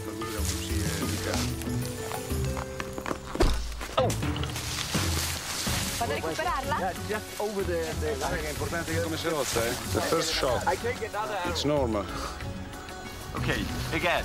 Vado 6.37 6.49
recuperarla? 6.49 6.79
Yeah, 6.79 6.93
just 7.09 7.41
over 7.41 7.63
the, 7.63 7.85
the 7.99 8.11
È 8.45 8.49
importante 8.49 8.93
che 8.93 9.01
come 9.01 9.17
si 9.17 9.29
rozza, 9.29 9.65
eh? 9.65 9.73
The 9.93 10.01
first 10.01 10.33
shot. 10.33 10.65
I 10.67 10.75
take 10.75 11.07
another 11.07 11.35
arrow. 11.35 11.49
It's 11.49 11.65
normal. 11.65 12.05
Okay, 13.35 13.63
again. 13.93 14.23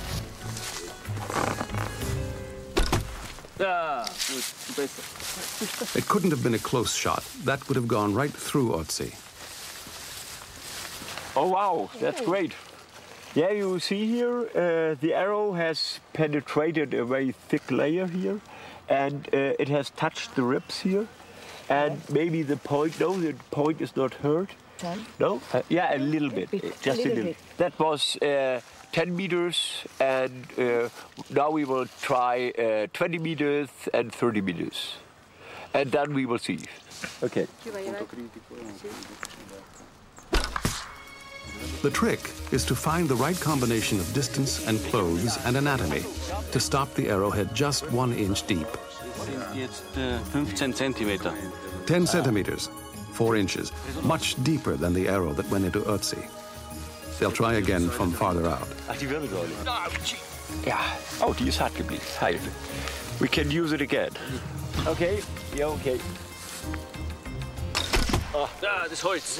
Ah, 3.59 4.05
good. 4.75 4.89
It 5.95 6.07
couldn't 6.07 6.31
have 6.31 6.43
been 6.43 6.55
a 6.55 6.59
close 6.59 6.93
shot. 6.93 7.23
That 7.43 7.67
would 7.67 7.75
have 7.75 7.87
gone 7.87 8.13
right 8.13 8.33
through 8.33 8.71
Otzi. 8.71 9.13
Oh 11.35 11.47
wow, 11.47 11.89
that's 11.99 12.21
great. 12.21 12.53
Yeah, 13.33 13.51
you 13.51 13.79
see 13.79 14.05
here, 14.05 14.41
uh, 14.53 14.95
the 14.99 15.13
arrow 15.15 15.53
has 15.53 15.99
penetrated 16.13 16.93
a 16.93 17.03
very 17.03 17.31
thick 17.31 17.71
layer 17.71 18.05
here, 18.05 18.39
and 18.87 19.27
uh, 19.33 19.55
it 19.57 19.69
has 19.69 19.89
touched 19.91 20.35
the 20.35 20.43
ribs 20.43 20.81
here, 20.81 21.07
and 21.69 22.01
maybe 22.09 22.43
the 22.43 22.57
point. 22.57 22.99
No, 22.99 23.17
the 23.17 23.33
point 23.51 23.81
is 23.81 23.95
not 23.95 24.13
hurt. 24.15 24.49
No, 25.19 25.41
uh, 25.53 25.61
yeah, 25.69 25.95
a 25.95 25.97
little 25.97 26.29
bit, 26.29 26.51
bit, 26.51 26.63
a 26.63 26.69
just 26.81 26.99
a 26.99 27.03
little 27.03 27.09
little. 27.09 27.23
bit. 27.23 27.37
That 27.57 27.79
was 27.79 28.17
uh, 28.17 28.59
10 28.91 29.15
meters, 29.15 29.85
and 29.99 30.45
uh, 30.57 30.89
now 31.29 31.49
we 31.51 31.63
will 31.63 31.85
try 32.01 32.51
uh, 32.51 32.87
20 32.93 33.17
meters 33.19 33.69
and 33.93 34.13
30 34.13 34.41
meters, 34.41 34.95
and 35.73 35.91
then 35.91 36.13
we 36.13 36.25
will 36.25 36.39
see. 36.39 36.59
Okay. 37.21 37.47
The 41.81 41.89
trick 41.89 42.31
is 42.51 42.65
to 42.65 42.75
find 42.75 43.07
the 43.07 43.15
right 43.15 43.39
combination 43.39 43.99
of 43.99 44.13
distance 44.13 44.67
and 44.67 44.79
clothes 44.85 45.37
and 45.45 45.57
anatomy 45.57 46.03
to 46.51 46.59
stop 46.59 46.93
the 46.93 47.09
arrowhead 47.09 47.53
just 47.53 47.89
one 47.91 48.13
inch 48.13 48.45
deep. 48.47 48.67
Jetzt 49.53 49.83
äh, 49.97 50.19
15 50.31 50.73
Zentimeter. 50.73 51.33
10 51.87 52.07
centimeters, 52.07 52.69
4 53.13 53.35
inches, 53.35 53.71
much 54.03 54.35
deeper 54.43 54.77
than 54.77 54.93
the 54.93 55.07
arrow 55.07 55.33
that 55.33 55.49
went 55.51 55.65
into 55.65 55.79
Ötzi. 55.81 56.17
They'll 57.19 57.31
try 57.31 57.55
again 57.55 57.89
from 57.89 58.11
farther 58.11 58.47
out. 58.47 58.67
Ach, 58.89 58.97
die 58.97 59.09
Wirbelsäule. 59.09 59.49
Ja. 60.65 60.79
Oh, 61.21 61.33
die 61.33 61.47
ist 61.47 61.59
hart 61.59 61.75
geblieben. 61.75 62.03
Heil. 62.19 62.39
We 63.19 63.27
can 63.27 63.49
use 63.49 63.73
it 63.73 63.81
again. 63.81 64.11
Okay. 64.85 65.21
Yeah, 65.55 65.67
okay. 65.67 65.99
Ah, 68.33 68.49
ja, 68.61 68.87
das 68.89 69.03
Holz. 69.03 69.39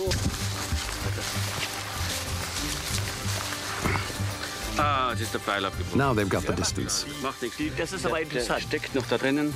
Ah, 4.77 5.09
jetzt 5.11 5.21
ist 5.21 5.33
der 5.33 5.41
Pfeil 5.41 5.65
abgebrochen. 5.65 5.97
Now 5.99 6.13
they've 6.13 6.29
got 6.29 6.45
the 6.47 6.53
distance. 6.53 7.05
Macht 7.21 7.41
nichts. 7.41 7.57
Das 7.77 7.93
ist 7.93 8.05
aber 8.05 8.17
Der- 8.17 8.25
der 8.25 8.39
interessant. 8.41 8.63
steckt 8.63 8.95
noch 8.95 9.05
da 9.07 9.17
drinnen. 9.17 9.53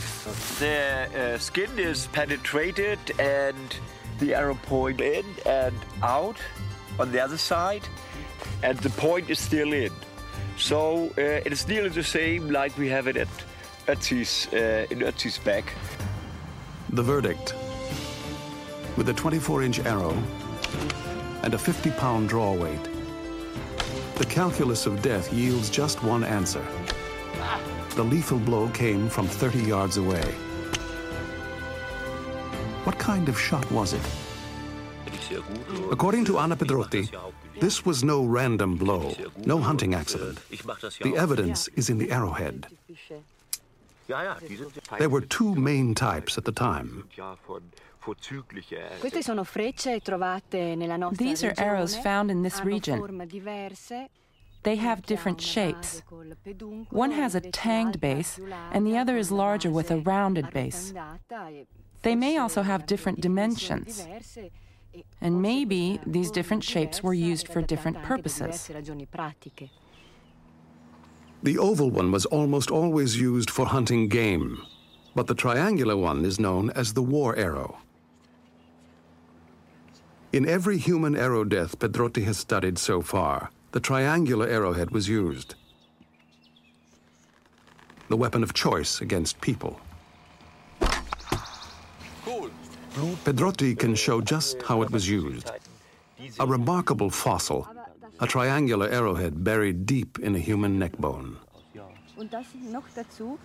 The 0.60 1.36
uh, 1.36 1.40
skin 1.40 1.78
is 1.78 2.08
penetrated 2.12 3.00
and 3.20 3.80
the 4.20 4.36
arrow 4.36 4.56
point 4.68 5.02
in 5.02 5.24
and 5.46 5.74
out 6.04 6.36
on 7.00 7.12
the 7.12 7.20
other 7.24 7.38
side, 7.38 7.82
and 8.64 8.80
the 8.82 8.90
point 8.92 9.30
is 9.30 9.40
still 9.40 9.74
in. 9.74 9.92
So 10.58 11.12
uh, 11.18 11.22
it 11.46 11.52
is 11.52 11.68
nearly 11.68 11.90
the 11.90 12.04
same 12.04 12.50
like 12.52 12.78
we 12.78 12.90
have 12.90 13.08
it 13.08 13.18
at 13.18 13.28
Ötzi's, 13.88 14.48
uh, 14.54 14.86
in 14.92 15.00
Ötzi's 15.00 15.38
back. 15.40 15.74
The 16.94 17.04
verdict 17.04 17.54
with 18.98 19.10
a 19.10 19.14
24 19.14 19.64
inch 19.64 19.80
arrow 19.80 20.16
and 21.44 21.54
a 21.54 21.58
50 21.58 21.92
pound 21.92 22.30
draw 22.30 22.54
weight, 22.54 22.88
the 24.18 24.26
calculus 24.26 24.86
of 24.88 25.02
death 25.02 25.32
yields 25.32 25.70
just 25.70 26.04
one 26.04 26.24
answer. 26.24 26.66
The 27.96 28.04
lethal 28.04 28.40
blow 28.40 28.68
came 28.70 29.10
from 29.10 29.28
30 29.28 29.60
yards 29.60 29.98
away. 29.98 30.24
What 32.84 32.98
kind 32.98 33.30
of 33.30 33.40
shot 33.40 33.70
was 33.72 33.94
it? 33.94 34.02
According 35.92 36.26
to 36.26 36.40
Anna 36.40 36.56
Pedrotti, 36.56 37.10
this 37.60 37.86
was 37.86 38.04
no 38.04 38.24
random 38.24 38.76
blow, 38.76 39.14
no 39.46 39.60
hunting 39.60 39.94
accident. 39.94 40.40
The 41.02 41.16
evidence 41.16 41.68
is 41.76 41.90
in 41.90 41.98
the 41.98 42.12
arrowhead. 42.12 42.68
There 44.98 45.10
were 45.10 45.22
two 45.22 45.56
main 45.56 45.94
types 45.94 46.38
at 46.38 46.46
the 46.46 46.52
time. 46.52 47.08
Queste 49.00 49.22
sono 49.22 49.44
frecce 49.44 50.00
trovate 50.02 50.76
nella 50.76 50.96
nostra 50.96 51.26
These 51.26 51.44
are 51.44 51.54
arrows 51.58 51.98
found 51.98 52.32
in 52.32 52.42
this 52.42 52.64
region. 52.64 53.02
They 54.64 54.76
have 54.78 55.02
different 55.04 55.42
shapes. 55.42 56.02
One 56.90 57.12
has 57.12 57.36
a 57.36 57.42
tanged 57.42 58.00
base, 58.00 58.40
and 58.72 58.86
the 58.86 58.98
other 58.98 59.18
is 59.18 59.32
larger 59.32 59.70
with 59.70 59.92
a 59.92 59.98
rounded 59.98 60.52
base. 60.52 60.94
They 62.02 62.16
may 62.16 62.38
also 62.38 62.64
have 62.64 62.86
different 62.86 63.22
dimensions. 63.22 64.08
And 65.22 65.42
maybe 65.42 66.00
these 66.06 66.32
different 66.32 66.64
shapes 66.64 67.04
were 67.04 67.14
used 67.14 67.48
for 67.48 67.62
different 67.62 68.02
purposes. 68.04 68.70
The 71.48 71.60
oval 71.60 71.90
one 71.90 72.12
was 72.12 72.26
almost 72.26 72.70
always 72.70 73.22
used 73.22 73.50
for 73.50 73.68
hunting 73.68 74.10
game, 74.10 74.62
but 75.16 75.28
the 75.28 75.34
triangular 75.34 75.96
one 75.96 76.26
is 76.26 76.42
known 76.42 76.72
as 76.72 76.92
the 76.92 77.02
war 77.02 77.38
arrow. 77.38 77.78
In 80.34 80.46
every 80.46 80.78
human 80.78 81.16
arrow 81.16 81.46
death 81.46 81.80
Pedrotti 81.80 82.26
has 82.26 82.38
studied 82.38 82.78
so 82.78 83.02
far, 83.02 83.50
the 83.72 83.80
triangular 83.80 84.46
arrowhead 84.46 84.92
was 84.92 85.08
used. 85.08 85.56
The 88.10 88.18
weapon 88.18 88.44
of 88.44 88.54
choice 88.54 89.00
against 89.00 89.40
people. 89.40 89.80
Pedrotti 93.24 93.80
can 93.80 93.96
show 93.96 94.20
just 94.20 94.62
how 94.64 94.82
it 94.82 94.92
was 94.92 95.10
used. 95.10 95.50
A 96.42 96.46
remarkable 96.46 97.10
fossil, 97.10 97.70
a 98.20 98.28
triangular 98.28 98.90
arrowhead 98.90 99.44
buried 99.44 99.86
deep 99.86 100.20
in 100.20 100.36
a 100.36 100.40
human 100.40 100.80
neck 100.80 100.98
bone. 100.98 101.38
Und 102.18 102.32
das 102.32 102.48
noch 102.56 102.88
dazu. 102.96 103.38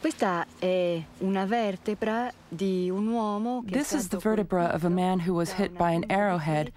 Questa 0.00 0.46
è 0.58 1.02
una 1.18 1.44
vertebra 1.44 2.32
di 2.48 2.88
un 2.88 3.08
uomo 3.08 3.62
che 3.66 3.72
This 3.72 3.92
is 3.92 4.08
the 4.08 4.16
vertebra 4.16 4.72
of 4.74 4.84
a 4.84 4.88
man 4.88 5.20
who 5.20 5.34
was 5.34 5.52
hit 5.52 5.76
by 5.76 5.92
an 5.92 6.04
arrowhead 6.08 6.72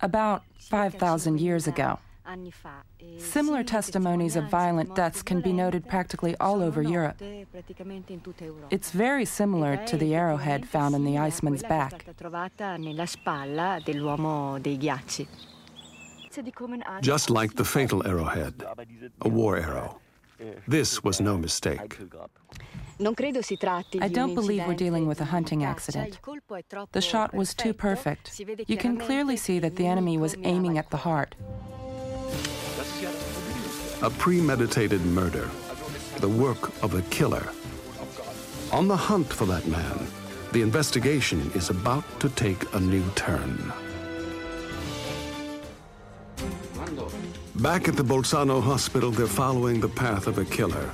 about 0.00 0.42
5,000 0.58 1.38
years 1.38 1.68
ago. 1.68 2.00
anni 2.26 2.50
fa. 2.50 2.82
Similar 3.18 3.62
testimonies 3.64 4.36
of 4.36 4.50
violent 4.50 4.94
deaths 4.94 5.22
can 5.22 5.40
be 5.40 5.52
noted 5.52 5.86
practically 5.88 6.34
all 6.38 6.60
over 6.60 6.82
Europe. 6.82 7.16
praticamente 7.50 8.12
in 8.12 8.20
tutta 8.20 8.44
Europa. 8.44 8.74
It's 8.74 8.90
very 8.90 9.24
similar 9.24 9.76
to 9.84 9.96
the 9.96 10.14
arrowhead 10.14 10.66
found 10.66 10.94
in 10.94 11.04
the 11.04 11.16
Iceman's 11.16 11.62
Quella 11.62 11.86
che 11.88 12.10
è 12.10 12.14
back. 12.14 12.26
Just 17.00 17.30
like 17.30 17.54
the 17.54 17.64
fatal 17.64 18.06
arrowhead, 18.06 18.64
a 19.22 19.28
war 19.28 19.56
arrow. 19.56 20.00
This 20.68 21.02
was 21.02 21.20
no 21.20 21.38
mistake. 21.38 21.98
Non 22.98 23.14
credo 23.14 23.42
si 23.42 23.56
tratti 23.56 23.98
I 24.02 24.08
don't 24.08 24.34
believe 24.34 24.66
we're 24.66 24.74
dealing 24.74 25.06
with 25.06 25.20
a 25.20 25.24
hunting 25.24 25.64
accident. 25.64 26.08
Il 26.08 26.20
colpo 26.20 26.56
è 26.56 26.64
troppo 26.66 26.92
The 26.92 27.00
shot 27.00 27.34
was 27.34 27.54
too 27.54 27.74
perfect. 27.74 28.40
You 28.66 28.76
can 28.78 28.96
clearly 28.96 29.36
see 29.36 29.58
that 29.60 29.76
the 29.76 29.86
enemy 29.86 30.16
was 30.18 30.34
aiming 30.44 30.78
at 30.78 30.90
the 30.90 30.96
heart. 30.96 31.34
A 34.02 34.10
premeditated 34.10 35.04
murder, 35.04 35.48
the 36.20 36.28
work 36.28 36.70
of 36.82 36.94
a 36.94 37.02
killer. 37.10 37.48
On 38.72 38.88
the 38.88 38.96
hunt 38.96 39.32
for 39.32 39.46
that 39.46 39.66
man, 39.68 40.06
the 40.52 40.62
investigation 40.62 41.50
is 41.54 41.70
about 41.70 42.04
to 42.20 42.28
take 42.30 42.64
a 42.74 42.80
new 42.80 43.04
turn. 43.14 43.72
Back 47.60 47.88
at 47.88 47.96
the 47.96 48.02
Bolzano 48.02 48.62
hospital, 48.62 49.10
they're 49.10 49.26
following 49.26 49.80
the 49.80 49.88
path 49.88 50.26
of 50.26 50.36
a 50.36 50.44
killer. 50.44 50.90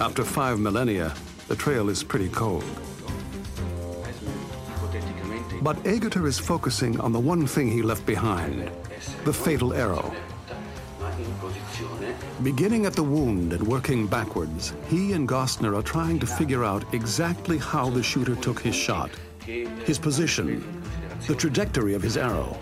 After 0.00 0.24
five 0.24 0.58
millennia, 0.58 1.14
the 1.46 1.54
trail 1.54 1.88
is 1.88 2.02
pretty 2.02 2.28
cold. 2.28 2.64
But 5.62 5.76
Egarter 5.86 6.26
is 6.26 6.40
focusing 6.40 6.98
on 6.98 7.12
the 7.12 7.20
one 7.20 7.46
thing 7.46 7.70
he 7.70 7.80
left 7.80 8.04
behind 8.04 8.68
the 9.24 9.32
fatal 9.32 9.72
arrow. 9.72 10.12
Beginning 12.42 12.84
at 12.84 12.94
the 12.94 13.04
wound 13.04 13.52
and 13.52 13.64
working 13.68 14.08
backwards, 14.08 14.74
he 14.88 15.12
and 15.12 15.28
Gostner 15.28 15.78
are 15.78 15.82
trying 15.82 16.18
to 16.18 16.26
figure 16.26 16.64
out 16.64 16.92
exactly 16.92 17.58
how 17.58 17.88
the 17.88 18.02
shooter 18.02 18.34
took 18.34 18.58
his 18.58 18.74
shot, 18.74 19.12
his 19.46 19.98
position, 19.98 20.82
the 21.28 21.36
trajectory 21.36 21.94
of 21.94 22.02
his 22.02 22.16
arrow. 22.16 22.58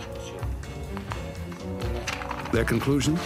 Their 2.53 2.65
conclusion? 2.65 3.19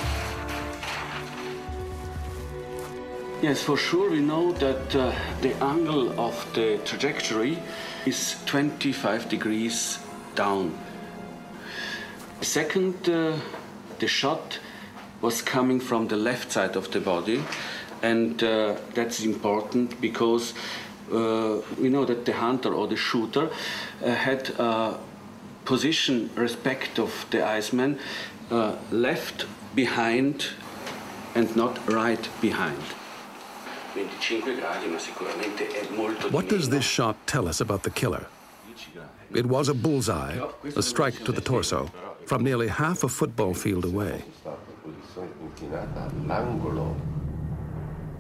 Yes, 3.43 3.61
for 3.61 3.77
sure 3.77 4.09
we 4.09 4.21
know 4.21 4.53
that 4.53 4.95
uh, 4.95 5.13
the 5.43 5.53
angle 5.63 6.19
of 6.19 6.35
the 6.55 6.79
trajectory 6.85 7.59
is 8.07 8.37
25 8.47 9.29
degrees 9.29 9.99
down. 10.37 10.79
Second, 12.41 13.09
uh, 13.09 13.37
the 13.99 14.07
shot 14.07 14.61
was 15.21 15.43
coming 15.43 15.81
from 15.81 16.07
the 16.07 16.17
left 16.17 16.53
side 16.53 16.77
of 16.77 16.93
the 16.93 17.01
body, 17.01 17.43
and 18.03 18.41
uh, 18.45 18.77
that's 18.95 19.25
important 19.25 20.01
because 20.01 20.55
uh, 21.13 21.57
we 21.81 21.89
know 21.89 22.05
that 22.05 22.25
the 22.25 22.33
hunter 22.33 22.73
or 22.73 22.87
the 22.87 22.97
shooter 22.97 23.51
uh, 24.05 24.11
had 24.11 24.51
a 24.51 24.99
position 25.65 26.31
respect 26.37 27.01
of 27.01 27.27
the 27.31 27.45
iceman 27.45 27.99
uh, 28.51 28.77
left 28.91 29.47
behind 29.75 30.47
and 31.35 31.55
not 31.57 31.79
right 31.91 32.29
behind. 32.41 32.83
What 36.31 36.49
does 36.49 36.69
this 36.69 36.85
shot 36.85 37.17
tell 37.27 37.49
us 37.49 37.61
about 37.61 37.83
the 37.83 37.91
killer? 37.91 38.27
It 39.35 39.47
was 39.47 39.69
a 39.69 39.75
bullseye, 39.75 40.39
a 40.77 40.83
strike 40.83 41.25
to 41.25 41.33
the 41.33 41.41
torso, 41.41 41.91
from 42.27 42.45
nearly 42.45 42.69
half 42.69 43.05
a 43.05 43.09
football 43.09 43.55
field 43.55 43.85
away. 43.85 44.23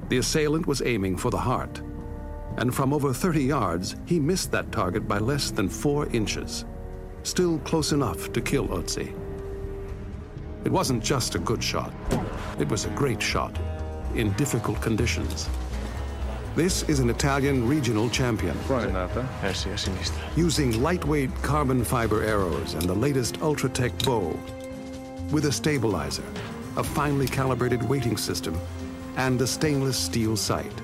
The 0.08 0.18
assailant 0.18 0.66
was 0.66 0.82
aiming 0.82 1.16
for 1.16 1.30
the 1.30 1.38
heart, 1.38 1.82
and 2.56 2.74
from 2.74 2.92
over 2.92 3.12
30 3.12 3.42
yards, 3.42 3.96
he 4.06 4.18
missed 4.18 4.50
that 4.52 4.72
target 4.72 5.06
by 5.06 5.18
less 5.18 5.50
than 5.50 5.68
four 5.68 6.06
inches, 6.06 6.64
still 7.22 7.58
close 7.60 7.92
enough 7.92 8.32
to 8.32 8.40
kill 8.40 8.68
Ötzi. 8.68 9.14
It 10.66 10.72
wasn't 10.72 11.00
just 11.00 11.36
a 11.36 11.38
good 11.38 11.62
shot, 11.62 11.92
it 12.58 12.68
was 12.68 12.86
a 12.86 12.88
great 12.88 13.22
shot 13.22 13.56
in 14.16 14.32
difficult 14.32 14.82
conditions. 14.82 15.48
This 16.56 16.82
is 16.88 16.98
an 16.98 17.08
Italian 17.08 17.68
regional 17.68 18.10
champion. 18.10 18.58
Using 20.34 20.82
lightweight 20.82 21.32
carbon 21.44 21.84
fiber 21.84 22.24
arrows 22.24 22.74
and 22.74 22.82
the 22.82 22.96
latest 22.96 23.38
Ultratech 23.38 24.04
bow, 24.04 24.36
with 25.30 25.44
a 25.44 25.52
stabilizer, 25.52 26.24
a 26.76 26.82
finely 26.82 27.28
calibrated 27.28 27.88
weighting 27.88 28.16
system, 28.16 28.58
and 29.16 29.40
a 29.40 29.46
stainless 29.46 29.96
steel 29.96 30.36
sight. 30.36 30.74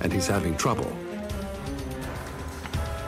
And 0.00 0.12
he's 0.12 0.28
having 0.28 0.56
trouble. 0.56 0.96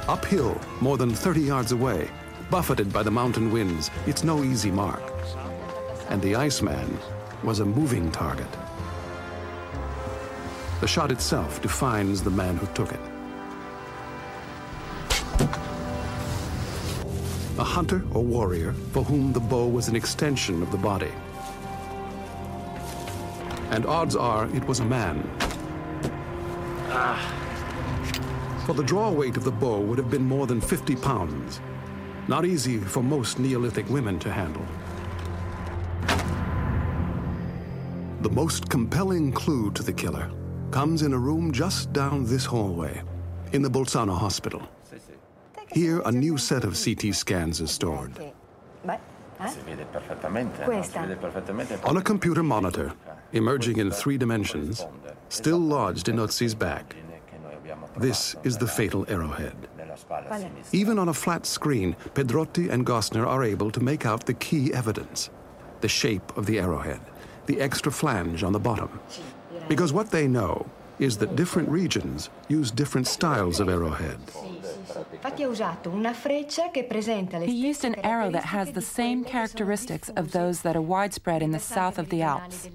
Uphill, 0.08 0.60
more 0.80 0.96
than 0.96 1.14
30 1.14 1.40
yards 1.40 1.70
away, 1.70 2.10
buffeted 2.50 2.92
by 2.92 3.02
the 3.02 3.10
mountain 3.10 3.50
winds, 3.52 3.90
it's 4.06 4.24
no 4.24 4.44
easy 4.44 4.70
mark. 4.70 5.02
And 6.08 6.22
the 6.22 6.36
Iceman 6.36 6.98
was 7.42 7.60
a 7.60 7.64
moving 7.64 8.10
target. 8.10 8.48
The 10.80 10.86
shot 10.86 11.10
itself 11.10 11.60
defines 11.62 12.22
the 12.22 12.30
man 12.30 12.56
who 12.56 12.66
took 12.74 12.92
it. 12.92 13.00
A 17.58 17.64
hunter 17.64 18.02
or 18.12 18.22
warrior 18.22 18.74
for 18.92 19.02
whom 19.02 19.32
the 19.32 19.40
bow 19.40 19.66
was 19.66 19.88
an 19.88 19.96
extension 19.96 20.62
of 20.62 20.70
the 20.70 20.76
body. 20.76 21.12
And 23.70 23.86
odds 23.86 24.14
are 24.14 24.46
it 24.54 24.66
was 24.66 24.80
a 24.80 24.84
man. 24.84 25.28
Ah. 26.90 27.32
For 28.66 28.74
the 28.74 28.82
draw 28.82 29.10
weight 29.10 29.36
of 29.36 29.44
the 29.44 29.50
bow 29.50 29.80
would 29.80 29.96
have 29.96 30.10
been 30.10 30.24
more 30.24 30.46
than 30.46 30.60
50 30.60 30.96
pounds. 30.96 31.60
Not 32.28 32.44
easy 32.44 32.78
for 32.78 33.02
most 33.02 33.38
Neolithic 33.38 33.88
women 33.88 34.18
to 34.18 34.32
handle. 34.32 34.64
The 38.22 38.30
most 38.30 38.68
compelling 38.68 39.30
clue 39.30 39.70
to 39.72 39.82
the 39.84 39.92
killer 39.92 40.32
comes 40.72 41.02
in 41.02 41.12
a 41.12 41.18
room 41.18 41.52
just 41.52 41.92
down 41.92 42.24
this 42.24 42.44
hallway, 42.44 43.00
in 43.52 43.62
the 43.62 43.70
Bolzano 43.70 44.18
hospital. 44.18 44.68
Here, 45.72 46.00
a 46.04 46.10
new 46.10 46.36
set 46.36 46.64
of 46.64 46.76
CT 46.82 47.14
scans 47.14 47.60
is 47.60 47.70
stored. 47.70 48.12
On 51.84 51.96
a 51.96 52.02
computer 52.02 52.42
monitor, 52.42 52.92
emerging 53.32 53.76
in 53.76 53.90
three 53.92 54.18
dimensions, 54.18 54.84
still 55.28 55.58
lodged 55.58 56.08
in 56.08 56.16
Ötzi's 56.16 56.54
back. 56.54 56.96
This 57.98 58.34
is 58.42 58.56
the 58.58 58.66
fatal 58.66 59.04
arrowhead. 59.08 59.68
Even 60.72 60.98
on 60.98 61.08
a 61.08 61.14
flat 61.14 61.46
screen, 61.46 61.96
Pedrotti 62.14 62.70
and 62.70 62.84
Gostner 62.86 63.26
are 63.26 63.44
able 63.44 63.70
to 63.70 63.80
make 63.80 64.04
out 64.04 64.26
the 64.26 64.34
key 64.34 64.72
evidence 64.72 65.30
the 65.80 65.88
shape 65.88 66.36
of 66.36 66.46
the 66.46 66.58
arrowhead, 66.58 67.00
the 67.46 67.60
extra 67.60 67.92
flange 67.92 68.42
on 68.42 68.52
the 68.52 68.58
bottom. 68.58 69.00
Because 69.68 69.92
what 69.92 70.10
they 70.10 70.26
know 70.26 70.66
is 70.98 71.18
that 71.18 71.36
different 71.36 71.68
regions 71.68 72.30
use 72.48 72.70
different 72.70 73.06
styles 73.06 73.60
of 73.60 73.68
arrowhead. 73.68 74.18
He 77.44 77.52
used 77.52 77.84
an 77.84 77.94
arrow 77.96 78.30
that 78.30 78.44
has 78.44 78.72
the 78.72 78.82
same 78.82 79.24
characteristics 79.24 80.08
of 80.10 80.32
those 80.32 80.62
that 80.62 80.76
are 80.76 80.82
widespread 80.82 81.42
in 81.42 81.50
the 81.50 81.58
south 81.58 81.98
of 81.98 82.08
the 82.08 82.22
Alps. 82.22 82.68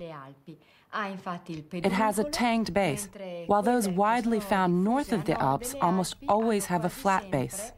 It 0.93 1.91
has 1.91 2.19
a 2.19 2.23
tanged 2.25 2.73
base, 2.73 3.07
while 3.47 3.61
those 3.61 3.87
widely 3.87 4.39
found 4.39 4.83
north 4.83 5.13
of 5.13 5.25
the 5.25 5.39
Alps 5.41 5.73
almost 5.81 6.15
always 6.27 6.65
have 6.65 6.83
a 6.85 6.89
flat 6.89 7.31
base. 7.31 7.71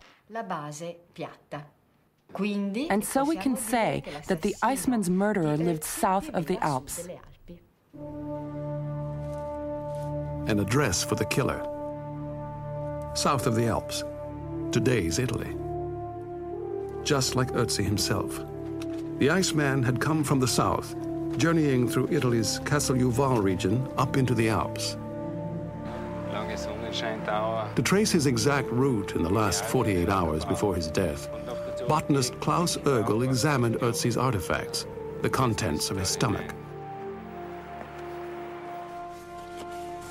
And 2.90 3.06
so 3.06 3.24
we 3.24 3.38
can 3.38 3.56
say 3.56 4.04
that 4.28 4.42
the 4.42 4.56
Iceman's 4.64 5.10
murderer 5.10 5.58
lived 5.58 5.84
south 5.84 6.30
of 6.30 6.48
the 6.48 6.58
Alps. 6.64 7.08
An 10.48 10.60
address 10.60 11.04
for 11.04 11.16
the 11.16 11.26
killer. 11.26 11.62
South 13.14 13.46
of 13.46 13.54
the 13.56 13.68
Alps, 13.68 14.04
today's 14.72 15.20
Italy. 15.20 15.56
Just 17.04 17.36
like 17.36 17.52
Ötzi 17.52 17.84
himself. 17.84 18.44
The 19.20 19.30
Iceman 19.30 19.84
had 19.84 20.02
come 20.02 20.24
from 20.24 20.40
the 20.40 20.48
south, 20.48 20.96
journeying 21.38 21.88
through 21.88 22.10
Italy's 22.12 22.60
Castelluval 22.62 23.42
region 23.42 23.88
up 23.98 24.18
into 24.18 24.34
the 24.34 24.50
Alps. 24.50 24.98
To 27.76 27.82
trace 27.84 28.12
his 28.12 28.26
exact 28.26 28.70
route 28.70 29.16
in 29.16 29.24
the 29.24 29.30
last 29.30 29.66
48 29.66 30.10
hours 30.10 30.46
before 30.46 30.76
his 30.76 30.88
death, 30.88 31.30
botanist 31.88 32.40
Klaus 32.40 32.78
Oeggl 32.78 33.24
examined 33.24 33.76
Ötzi's 33.78 34.18
artifacts, 34.18 34.86
the 35.22 35.30
contents 35.30 35.90
of 35.90 35.98
his 35.98 36.10
stomach. 36.10 36.54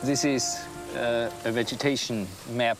This 0.02 0.24
is 0.24 0.64
uh, 0.96 1.30
a 1.44 1.52
vegetation 1.52 2.26
map 2.50 2.78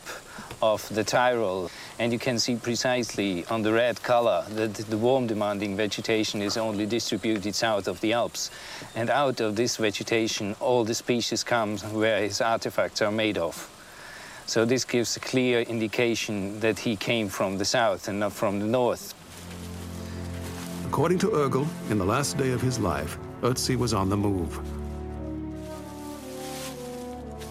of 0.61 0.87
the 0.93 1.03
Tyrol, 1.03 1.69
and 1.99 2.11
you 2.11 2.19
can 2.19 2.39
see 2.39 2.55
precisely 2.55 3.45
on 3.47 3.61
the 3.61 3.71
red 3.71 4.01
color 4.01 4.43
that 4.49 4.73
the 4.73 4.97
warm-demanding 4.97 5.75
vegetation 5.77 6.41
is 6.41 6.57
only 6.57 6.85
distributed 6.85 7.53
south 7.53 7.87
of 7.87 8.01
the 8.01 8.13
Alps. 8.13 8.49
And 8.95 9.09
out 9.09 9.39
of 9.39 9.55
this 9.55 9.77
vegetation, 9.77 10.55
all 10.59 10.83
the 10.83 10.95
species 10.95 11.43
come 11.43 11.77
where 11.77 12.21
his 12.21 12.41
artifacts 12.41 13.01
are 13.01 13.11
made 13.11 13.37
of. 13.37 13.69
So 14.45 14.65
this 14.65 14.83
gives 14.83 15.15
a 15.15 15.19
clear 15.19 15.61
indication 15.61 16.59
that 16.59 16.79
he 16.79 16.95
came 16.95 17.29
from 17.29 17.57
the 17.57 17.65
south 17.65 18.07
and 18.07 18.19
not 18.19 18.33
from 18.33 18.59
the 18.59 18.65
north. 18.67 19.13
According 20.85 21.19
to 21.19 21.27
Oeggl, 21.27 21.67
in 21.89 21.97
the 21.97 22.05
last 22.05 22.37
day 22.37 22.51
of 22.51 22.61
his 22.61 22.79
life, 22.79 23.17
Ötzi 23.41 23.75
was 23.75 23.93
on 23.93 24.09
the 24.09 24.17
move. 24.17 24.59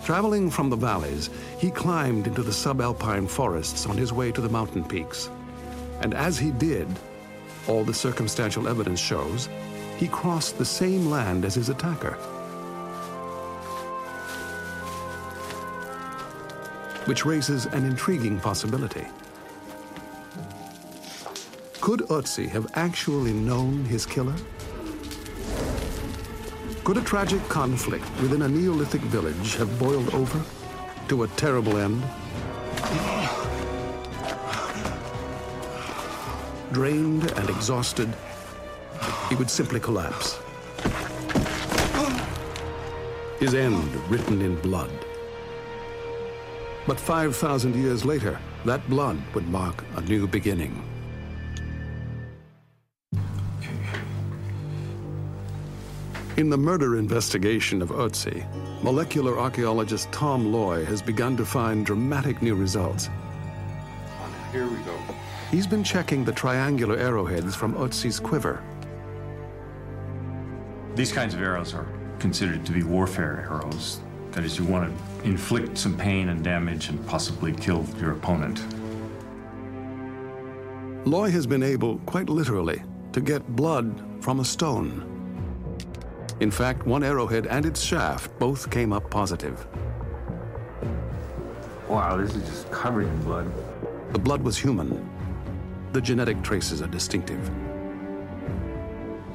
Traveling 0.05 0.51
from 0.51 0.69
the 0.69 0.77
valleys, 0.77 1.31
he 1.59 1.71
climbed 1.71 2.27
into 2.27 2.43
the 2.43 2.51
subalpine 2.51 3.29
forests 3.29 3.87
on 3.87 3.97
his 3.97 4.13
way 4.13 4.33
to 4.33 4.41
the 4.41 4.49
mountain 4.49 4.83
peaks. 4.83 5.31
And 6.01 6.13
as 6.13 6.37
he 6.37 6.51
did, 6.51 6.89
all 7.69 7.85
the 7.85 7.95
circumstantial 7.95 8.67
evidence 8.67 8.99
shows, 8.99 9.49
he 9.97 10.09
crossed 10.09 10.59
the 10.59 10.65
same 10.65 11.07
land 11.07 11.45
as 11.45 11.55
his 11.55 11.69
attacker. 11.69 12.15
Which 17.05 17.25
raises 17.25 17.67
an 17.67 17.85
intriguing 17.85 18.41
possibility. 18.41 19.07
Could 21.81 22.01
Ötzi 22.01 22.49
have 22.49 22.67
actually 22.75 23.33
known 23.33 23.85
his 23.85 24.05
killer? 24.05 24.35
Could 26.85 26.97
a 26.97 27.03
tragic 27.03 27.41
conflict 27.49 28.05
within 28.21 28.43
a 28.43 28.49
Neolithic 28.49 29.03
village 29.03 29.55
have 29.55 29.79
boiled 29.79 30.13
over 30.15 30.43
to 31.07 31.23
a 31.23 31.29
terrible 31.29 31.77
end? 31.77 32.03
Drained 36.73 37.31
and 37.39 37.49
exhausted, 37.49 38.13
he 39.29 39.37
would 39.37 39.49
simply 39.49 39.79
collapse. 39.79 40.41
His 43.39 43.55
end 43.55 43.95
written 44.11 44.43
in 44.43 44.57
blood. 44.57 44.91
But 46.89 46.99
5,000 46.99 47.77
years 47.77 48.05
later, 48.05 48.41
that 48.65 48.91
blood 48.91 49.23
would 49.35 49.47
mark 49.47 49.85
a 49.95 50.01
new 50.01 50.27
beginning. 50.27 50.92
In 56.43 56.51
the 56.51 56.59
murder 56.59 56.99
investigation 56.99 57.81
of 57.81 57.91
Ötzi, 57.91 58.45
molecular 58.83 59.39
archaeologist 59.39 60.11
Tom 60.11 60.51
Loy 60.51 60.85
has 60.87 61.01
begun 61.01 61.37
to 61.37 61.45
find 61.45 61.87
dramatic 61.87 62.43
new 62.43 62.57
results. 62.57 63.09
Here 64.51 64.67
we 64.67 64.79
go. 64.79 64.99
He's 65.53 65.69
been 65.69 65.85
checking 65.85 66.25
the 66.25 66.33
triangular 66.33 66.97
arrowheads 66.97 67.55
from 67.55 67.75
Ötzi's 67.75 68.19
quiver. 68.19 68.61
These 70.97 71.13
kinds 71.13 71.33
of 71.33 71.41
arrows 71.41 71.75
are 71.75 71.87
considered 72.19 72.67
to 72.67 72.73
be 72.73 72.83
warfare 72.83 73.47
arrows. 73.49 74.01
That 74.33 74.43
is, 74.43 74.59
you 74.59 74.65
want 74.65 74.93
to 74.93 75.25
inflict 75.25 75.79
some 75.79 75.97
pain 75.97 76.31
and 76.31 76.43
damage 76.43 76.89
and 76.89 77.07
possibly 77.07 77.53
kill 77.53 77.87
your 78.01 78.11
opponent. 78.11 78.67
Loy 81.07 81.31
has 81.31 81.47
been 81.47 81.63
able, 81.63 81.99
quite 81.99 82.29
literally, 82.29 82.83
to 83.13 83.21
get 83.21 83.55
blood 83.55 84.03
from 84.21 84.41
a 84.41 84.45
stone. 84.45 85.12
In 86.41 86.51
fact, 86.51 86.87
one 86.87 87.03
arrowhead 87.03 87.47
and 87.47 87.65
its 87.65 87.81
shaft 87.83 88.37
both 88.39 88.71
came 88.71 88.93
up 88.93 89.11
positive. 89.11 89.67
Wow, 91.89 92.17
this 92.17 92.35
is 92.35 92.49
just 92.49 92.71
covered 92.71 93.07
in 93.07 93.23
blood. 93.23 93.53
The 94.13 94.19
blood 94.19 94.43
was 94.43 94.59
human. 94.59 95.09
The 95.93 96.01
genetic 96.01 96.43
traces 96.43 96.81
are 96.81 96.89
distinctive. 96.89 97.51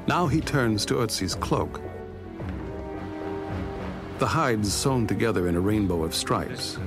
Now 0.06 0.26
he 0.26 0.40
turns 0.40 0.84
to 0.86 0.94
Ötzi's 0.94 1.34
cloak. 1.34 1.80
The 4.18 4.26
hides 4.26 4.72
sewn 4.72 5.06
together 5.06 5.48
in 5.48 5.54
a 5.54 5.60
rainbow 5.60 6.02
of 6.02 6.14
stripes. 6.14 6.78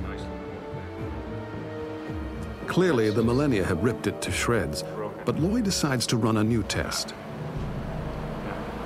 Clearly, 2.66 3.10
the 3.10 3.22
millennia 3.22 3.64
have 3.64 3.82
ripped 3.82 4.06
it 4.06 4.20
to 4.22 4.30
shreds, 4.30 4.84
but 5.24 5.38
Loy 5.38 5.62
decides 5.62 6.06
to 6.08 6.16
run 6.16 6.36
a 6.36 6.44
new 6.44 6.62
test 6.64 7.14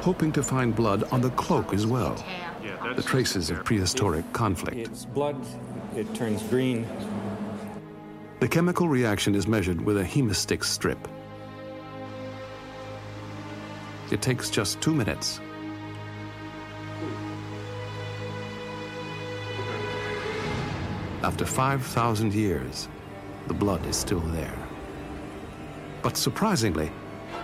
hoping 0.07 0.30
to 0.30 0.40
find 0.40 0.76
blood 0.76 1.02
on 1.11 1.20
the 1.20 1.30
cloak 1.30 1.74
as 1.74 1.84
well. 1.84 2.14
The 2.94 3.02
traces 3.02 3.50
of 3.50 3.64
prehistoric 3.64 4.24
conflict. 4.32 4.76
It's 4.76 5.04
blood, 5.04 5.44
it 5.96 6.14
turns 6.14 6.44
green. 6.44 6.86
The 8.38 8.46
chemical 8.46 8.88
reaction 8.88 9.34
is 9.34 9.48
measured 9.48 9.80
with 9.80 9.96
a 9.98 10.04
hemastix 10.04 10.62
strip. 10.66 11.09
It 14.12 14.22
takes 14.22 14.48
just 14.48 14.80
two 14.80 14.94
minutes. 14.94 15.40
After 21.24 21.44
5,000 21.44 22.32
years, 22.32 22.88
the 23.48 23.54
blood 23.54 23.84
is 23.86 23.96
still 23.96 24.20
there. 24.20 24.57
But 26.00 26.16
surprisingly, 26.16 26.92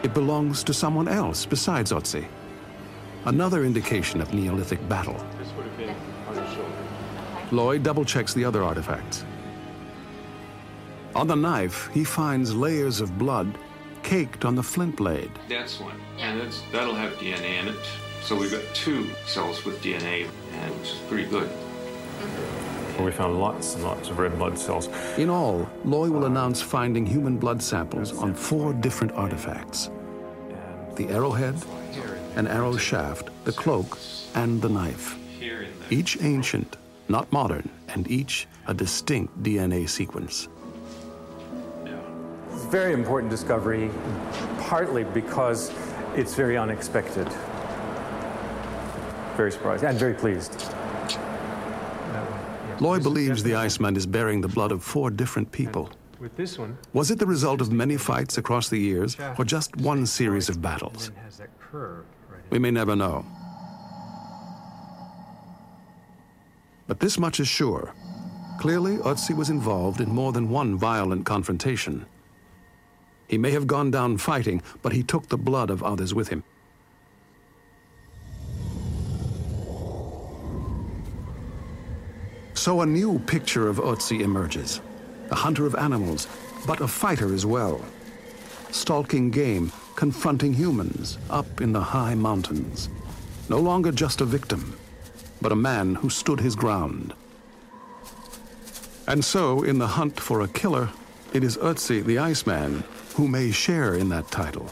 it 0.04 0.14
belongs 0.14 0.62
to 0.62 0.72
someone 0.72 1.08
else 1.08 1.44
besides 1.44 1.90
Ötzi. 1.90 2.24
Another 3.24 3.64
indication 3.64 4.20
of 4.20 4.34
Neolithic 4.34 4.86
battle. 4.88 5.14
This 5.38 5.52
would 5.56 5.66
have 5.66 5.76
been 5.76 5.94
on 6.28 6.34
his 6.34 6.54
shoulder. 6.54 6.72
Loy 7.52 7.78
double 7.78 8.04
checks 8.04 8.34
the 8.34 8.44
other 8.44 8.64
artifacts. 8.64 9.24
On 11.14 11.28
the 11.28 11.36
knife, 11.36 11.88
he 11.92 12.02
finds 12.02 12.52
layers 12.54 13.00
of 13.00 13.16
blood 13.18 13.56
caked 14.02 14.44
on 14.44 14.56
the 14.56 14.62
flint 14.62 14.96
blade. 14.96 15.30
That's 15.48 15.78
one. 15.78 16.00
And 16.18 16.40
that's, 16.40 16.62
that'll 16.72 16.96
have 16.96 17.12
DNA 17.14 17.60
in 17.60 17.68
it. 17.68 17.76
So 18.22 18.36
we've 18.36 18.50
got 18.50 18.62
two 18.74 19.08
cells 19.26 19.64
with 19.64 19.80
DNA, 19.82 20.28
and 20.54 20.80
which 20.80 20.90
is 20.90 20.98
pretty 21.08 21.28
good. 21.28 21.48
Mm-hmm. 21.48 23.04
We 23.04 23.12
found 23.12 23.38
lots 23.38 23.74
and 23.76 23.84
lots 23.84 24.08
of 24.08 24.18
red 24.18 24.36
blood 24.36 24.58
cells. 24.58 24.88
In 25.16 25.30
all, 25.30 25.68
Loy 25.84 26.10
will 26.10 26.24
announce 26.24 26.60
finding 26.60 27.06
human 27.06 27.36
blood 27.36 27.62
samples 27.62 28.16
on 28.18 28.34
four 28.34 28.72
different 28.72 29.12
artifacts 29.12 29.90
the 30.96 31.08
arrowhead, 31.08 31.54
an 32.36 32.46
arrow 32.46 32.76
shaft, 32.76 33.28
the 33.44 33.52
cloak, 33.52 33.98
and 34.34 34.60
the 34.62 34.68
knife. 34.68 35.18
Each 35.90 36.20
ancient, 36.22 36.76
not 37.08 37.30
modern, 37.32 37.68
and 37.88 38.10
each 38.10 38.46
a 38.66 38.74
distinct 38.74 39.42
DNA 39.42 39.88
sequence. 39.88 40.48
It's 41.84 42.64
a 42.64 42.68
very 42.68 42.92
important 42.92 43.30
discovery, 43.30 43.90
partly 44.60 45.04
because 45.04 45.72
it's 46.14 46.34
very 46.34 46.56
unexpected. 46.56 47.28
Very 49.36 49.52
surprised 49.52 49.84
and 49.84 49.98
very 49.98 50.14
pleased. 50.14 50.72
Loy 52.80 52.98
believes 52.98 53.42
the 53.42 53.54
Iceman 53.54 53.96
is 53.96 54.06
bearing 54.06 54.40
the 54.40 54.48
blood 54.48 54.72
of 54.72 54.82
four 54.82 55.10
different 55.10 55.50
people. 55.52 55.90
With 56.18 56.36
this 56.36 56.58
one, 56.58 56.78
Was 56.92 57.10
it 57.10 57.18
the 57.18 57.26
result 57.26 57.60
of 57.60 57.72
many 57.72 57.96
fights 57.96 58.38
across 58.38 58.68
the 58.68 58.78
years, 58.78 59.16
or 59.38 59.44
just 59.44 59.76
one 59.76 60.06
series 60.06 60.48
of 60.48 60.62
battles? 60.62 61.10
We 62.52 62.58
may 62.58 62.70
never 62.70 62.94
know. 62.94 63.24
But 66.86 67.00
this 67.00 67.18
much 67.18 67.40
is 67.40 67.48
sure. 67.48 67.94
Clearly, 68.60 68.98
Ötzi 68.98 69.34
was 69.34 69.48
involved 69.48 70.02
in 70.02 70.10
more 70.10 70.32
than 70.32 70.50
one 70.50 70.76
violent 70.76 71.24
confrontation. 71.24 72.04
He 73.26 73.38
may 73.38 73.52
have 73.52 73.66
gone 73.66 73.90
down 73.90 74.18
fighting, 74.18 74.60
but 74.82 74.92
he 74.92 75.02
took 75.02 75.28
the 75.28 75.38
blood 75.38 75.70
of 75.70 75.82
others 75.82 76.12
with 76.12 76.28
him. 76.28 76.44
So 82.52 82.82
a 82.82 82.86
new 82.86 83.18
picture 83.20 83.66
of 83.66 83.78
Ötzi 83.78 84.20
emerges. 84.20 84.82
A 85.30 85.34
hunter 85.34 85.64
of 85.64 85.74
animals, 85.74 86.28
but 86.66 86.82
a 86.82 86.86
fighter 86.86 87.32
as 87.32 87.46
well. 87.46 87.82
Stalking 88.70 89.30
game, 89.30 89.72
confronting 89.96 90.52
humans 90.52 91.18
up 91.30 91.60
in 91.60 91.72
the 91.72 91.80
high 91.80 92.14
mountains. 92.14 92.88
No 93.48 93.58
longer 93.58 93.92
just 93.92 94.20
a 94.20 94.24
victim, 94.24 94.76
but 95.40 95.52
a 95.52 95.56
man 95.56 95.94
who 95.94 96.10
stood 96.10 96.40
his 96.40 96.56
ground. 96.56 97.14
And 99.06 99.24
so, 99.24 99.62
in 99.62 99.78
the 99.78 99.86
hunt 99.86 100.18
for 100.18 100.42
a 100.42 100.48
killer, 100.48 100.88
it 101.32 101.42
is 101.42 101.56
Ötzi 101.58 102.04
the 102.04 102.18
Iceman 102.18 102.84
who 103.14 103.28
may 103.28 103.50
share 103.50 103.94
in 103.94 104.08
that 104.10 104.30
title. 104.30 104.70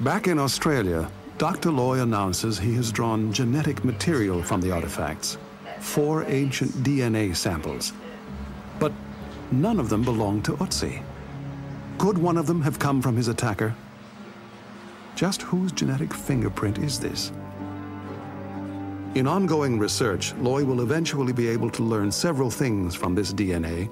Back 0.00 0.28
in 0.28 0.38
Australia, 0.38 1.10
Dr. 1.36 1.70
Loy 1.70 2.00
announces 2.00 2.58
he 2.58 2.74
has 2.74 2.92
drawn 2.92 3.32
genetic 3.32 3.84
material 3.84 4.42
from 4.42 4.60
the 4.60 4.70
artifacts, 4.70 5.38
four 5.78 6.24
ancient 6.24 6.70
DNA 6.82 7.34
samples. 7.34 7.92
But 8.78 8.92
none 9.52 9.80
of 9.80 9.88
them 9.88 10.02
belong 10.02 10.42
to 10.42 10.52
Ötzi. 10.52 11.02
Could 11.98 12.18
one 12.18 12.36
of 12.36 12.46
them 12.46 12.62
have 12.62 12.78
come 12.78 13.02
from 13.02 13.16
his 13.16 13.28
attacker? 13.28 13.74
Just 15.14 15.42
whose 15.42 15.72
genetic 15.72 16.14
fingerprint 16.14 16.78
is 16.78 16.98
this? 16.98 17.32
In 19.14 19.26
ongoing 19.26 19.78
research, 19.78 20.34
Loy 20.36 20.64
will 20.64 20.82
eventually 20.82 21.32
be 21.32 21.48
able 21.48 21.70
to 21.70 21.82
learn 21.82 22.12
several 22.12 22.50
things 22.50 22.94
from 22.94 23.14
this 23.14 23.32
DNA 23.32 23.90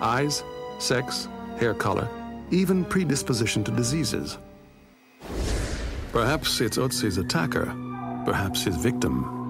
eyes, 0.00 0.42
sex, 0.78 1.28
hair 1.58 1.74
color, 1.74 2.08
even 2.50 2.84
predisposition 2.84 3.62
to 3.64 3.70
diseases. 3.70 4.36
Perhaps 6.10 6.60
it's 6.60 6.76
Ötzi's 6.76 7.18
attacker, 7.18 7.66
perhaps 8.26 8.64
his 8.64 8.76
victim. 8.76 9.41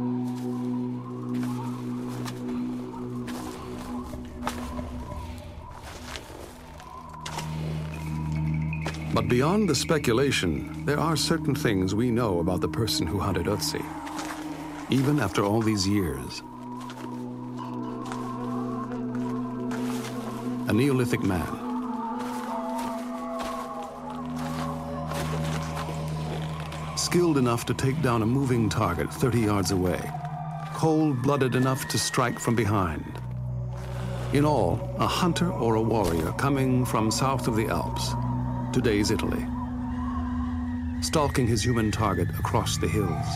But 9.22 9.28
beyond 9.28 9.68
the 9.68 9.74
speculation, 9.76 10.84
there 10.84 10.98
are 10.98 11.16
certain 11.16 11.54
things 11.54 11.94
we 11.94 12.10
know 12.10 12.40
about 12.40 12.60
the 12.60 12.68
person 12.68 13.06
who 13.06 13.20
hunted 13.20 13.46
Ötzi, 13.46 13.80
even 14.90 15.20
after 15.20 15.44
all 15.44 15.62
these 15.62 15.86
years. 15.86 16.42
A 20.66 20.72
Neolithic 20.72 21.22
man. 21.22 21.46
Skilled 26.96 27.38
enough 27.38 27.64
to 27.66 27.74
take 27.74 28.02
down 28.02 28.22
a 28.22 28.26
moving 28.26 28.68
target 28.68 29.14
30 29.14 29.38
yards 29.38 29.70
away. 29.70 30.00
Cold-blooded 30.74 31.54
enough 31.54 31.86
to 31.90 31.96
strike 31.96 32.40
from 32.40 32.56
behind. 32.56 33.20
In 34.32 34.44
all, 34.44 34.80
a 34.98 35.06
hunter 35.06 35.52
or 35.52 35.76
a 35.76 35.80
warrior 35.80 36.32
coming 36.32 36.84
from 36.84 37.12
south 37.12 37.46
of 37.46 37.54
the 37.54 37.68
Alps, 37.68 38.16
today's 38.72 39.10
Italy. 39.10 39.44
Stalking 41.02 41.46
his 41.46 41.62
human 41.62 41.90
target 41.90 42.28
across 42.38 42.78
the 42.78 42.88
hills. 42.88 43.26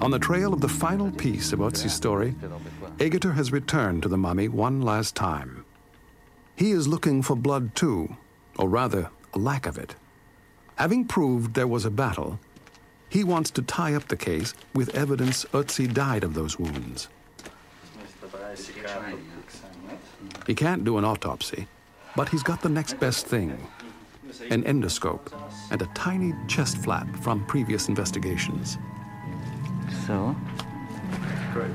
On 0.00 0.12
the 0.12 0.18
trail 0.18 0.52
of 0.52 0.60
the 0.60 0.68
final 0.68 1.10
piece 1.10 1.52
of 1.52 1.58
Otzi's 1.58 1.92
story, 1.92 2.36
Egarter 2.98 3.34
has 3.34 3.50
returned 3.50 4.02
to 4.04 4.08
the 4.08 4.16
mummy 4.16 4.46
one 4.46 4.80
last 4.80 5.16
time. 5.16 5.64
He 6.54 6.70
is 6.70 6.86
looking 6.86 7.22
for 7.22 7.34
blood 7.34 7.74
too, 7.74 8.16
or 8.56 8.68
rather, 8.68 9.10
a 9.34 9.38
lack 9.38 9.66
of 9.66 9.76
it. 9.76 9.96
Having 10.76 11.06
proved 11.06 11.54
there 11.54 11.66
was 11.66 11.84
a 11.84 11.90
battle, 11.90 12.38
he 13.08 13.24
wants 13.24 13.50
to 13.52 13.62
tie 13.62 13.94
up 13.94 14.06
the 14.06 14.16
case 14.16 14.54
with 14.72 14.94
evidence 14.94 15.44
Otzi 15.46 15.92
died 15.92 16.22
of 16.22 16.34
those 16.34 16.58
wounds. 16.60 17.08
He 20.48 20.54
can't 20.54 20.82
do 20.82 20.96
an 20.96 21.04
autopsy, 21.04 21.68
but 22.16 22.30
he's 22.30 22.42
got 22.42 22.62
the 22.62 22.70
next 22.70 22.98
best 22.98 23.26
thing 23.26 23.50
an 24.48 24.62
endoscope 24.62 25.30
and 25.70 25.82
a 25.82 25.86
tiny 25.94 26.32
chest 26.46 26.78
flap 26.78 27.06
from 27.16 27.44
previous 27.44 27.88
investigations. 27.88 28.78
So, 30.06 30.34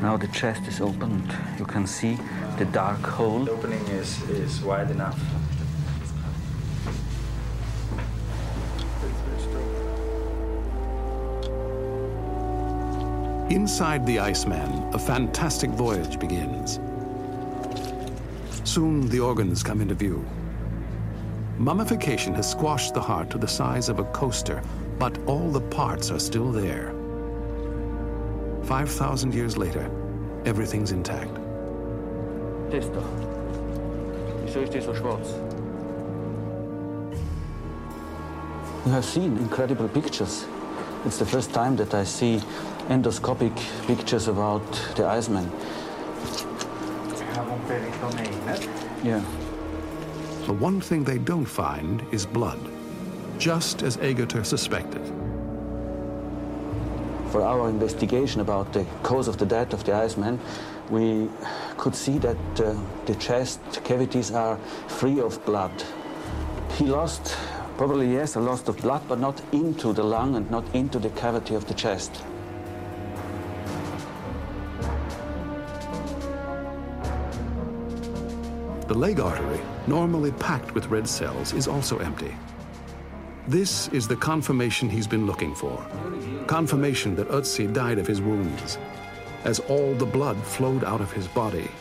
now 0.02 0.18
the 0.18 0.28
chest 0.30 0.64
is 0.68 0.82
opened. 0.82 1.32
You 1.60 1.66
can 1.66 1.86
see 1.86 2.18
the 2.58 2.66
dark 2.66 3.00
hole. 3.02 3.46
The 3.46 3.52
opening 3.52 3.86
is, 3.90 4.20
is 4.30 4.62
wide 4.62 4.90
enough. 4.90 5.22
Inside 13.52 14.04
the 14.08 14.18
Iceman, 14.18 14.92
a 14.96 14.98
fantastic 14.98 15.70
voyage 15.70 16.20
begins. 16.20 16.80
Soon 18.74 19.08
the 19.10 19.20
organs 19.20 19.62
come 19.62 19.82
into 19.82 19.94
view. 19.94 20.26
Mummification 21.60 22.34
has 22.34 22.50
squashed 22.50 22.96
the 22.96 23.00
heart 23.00 23.30
to 23.30 23.38
the 23.38 23.48
size 23.48 23.88
of 23.88 24.00
a 24.00 24.04
coaster, 24.06 24.64
but 24.98 25.16
all 25.28 25.52
the 25.52 25.62
parts 25.62 26.10
are 26.10 26.18
still 26.18 26.52
there. 26.52 26.92
5,000 28.64 29.32
years 29.32 29.58
later, 29.58 29.92
everything's 30.46 30.92
intact. 30.92 31.36
Das 32.72 32.90
da. 32.90 33.04
Wieso 34.44 34.62
ist 34.62 34.74
der 34.74 34.82
so 34.82 34.96
schwarz? 34.96 35.30
You 38.88 38.92
have 38.92 39.06
seen 39.06 39.38
incredible 39.38 39.88
pictures. 39.88 40.48
It's 41.06 41.20
the 41.20 41.28
first 41.28 41.54
time 41.54 41.76
that 41.76 41.94
I 41.94 42.06
see 42.06 42.42
endoscopic 42.90 43.56
pictures 43.86 44.28
about 44.28 44.66
the 44.96 45.06
Iceman. 45.06 45.52
Yeah. 49.04 49.22
The 50.46 50.54
one 50.54 50.80
thing 50.80 51.04
they 51.04 51.18
don't 51.18 51.46
find 51.46 52.02
is 52.14 52.26
blood, 52.26 52.60
just 53.38 53.84
as 53.84 53.98
Egarter 53.98 54.46
suspected. 54.46 55.02
For 57.32 57.42
our 57.42 57.70
investigation 57.70 58.40
about 58.40 58.72
the 58.72 58.86
cause 59.04 59.28
of 59.28 59.38
the 59.38 59.46
death 59.46 59.74
of 59.74 59.84
the 59.84 59.94
Iceman, 59.94 60.40
we 60.90 61.28
could 61.78 61.96
see 61.96 62.18
that 62.20 62.38
uh, 62.60 62.76
the 63.06 63.16
chest 63.16 63.60
cavities 63.84 64.32
are 64.32 64.58
free 64.88 65.20
of 65.20 65.44
blood. 65.46 65.72
He 66.78 66.86
lost, 66.86 67.36
probably 67.78 68.14
yes, 68.14 68.36
a 68.36 68.40
loss 68.40 68.66
of 68.70 68.78
blood, 68.78 69.02
but 69.10 69.20
not 69.20 69.42
into 69.52 69.92
the 69.92 70.04
lung 70.04 70.36
and 70.36 70.50
not 70.50 70.64
into 70.74 70.98
the 70.98 71.10
cavity 71.10 71.56
of 71.56 71.68
the 71.68 71.74
chest. 71.74 72.24
The 78.94 79.00
leg 79.00 79.20
artery, 79.20 79.60
normally 79.88 80.32
packed 80.34 80.76
with 80.76 80.86
red 80.86 81.10
cells, 81.10 81.52
is 81.54 81.68
also 81.68 81.98
empty. 81.98 82.32
This 83.48 83.88
is 83.88 84.08
the 84.08 84.16
confirmation 84.16 84.88
he's 84.88 85.08
been 85.08 85.26
looking 85.26 85.56
for. 85.56 85.84
Confirmation 86.46 87.16
that 87.16 87.28
Otzi 87.30 87.74
died 87.74 87.98
of 87.98 88.06
his 88.06 88.22
wounds, 88.22 88.78
as 89.46 89.60
all 89.62 89.96
the 89.96 90.06
blood 90.06 90.38
flowed 90.44 90.84
out 90.84 91.02
of 91.02 91.12
his 91.12 91.28
body. 91.28 91.72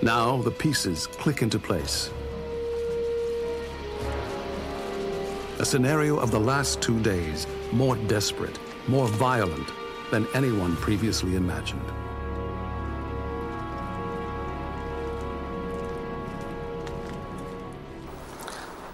Now 0.00 0.40
the 0.40 0.52
pieces 0.52 1.08
click 1.08 1.42
into 1.42 1.58
place. 1.58 2.12
A 5.58 5.64
scenario 5.64 6.20
of 6.20 6.30
the 6.30 6.38
last 6.38 6.80
two 6.80 7.00
days, 7.00 7.48
more 7.72 7.96
desperate, 7.96 8.60
more 8.86 9.08
violent 9.08 9.68
than 10.12 10.28
anyone 10.34 10.76
previously 10.76 11.34
imagined. 11.34 11.82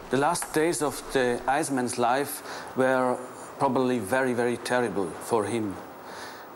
The 0.09 0.16
last 0.16 0.54
days 0.54 0.82
of 0.82 1.02
the 1.12 1.40
Iceman's 1.48 1.98
life 1.98 2.40
were 2.76 3.18
probably 3.59 3.98
very, 3.98 4.34
very 4.34 4.57
terrible 4.59 5.11
for 5.11 5.44
him. 5.44 5.74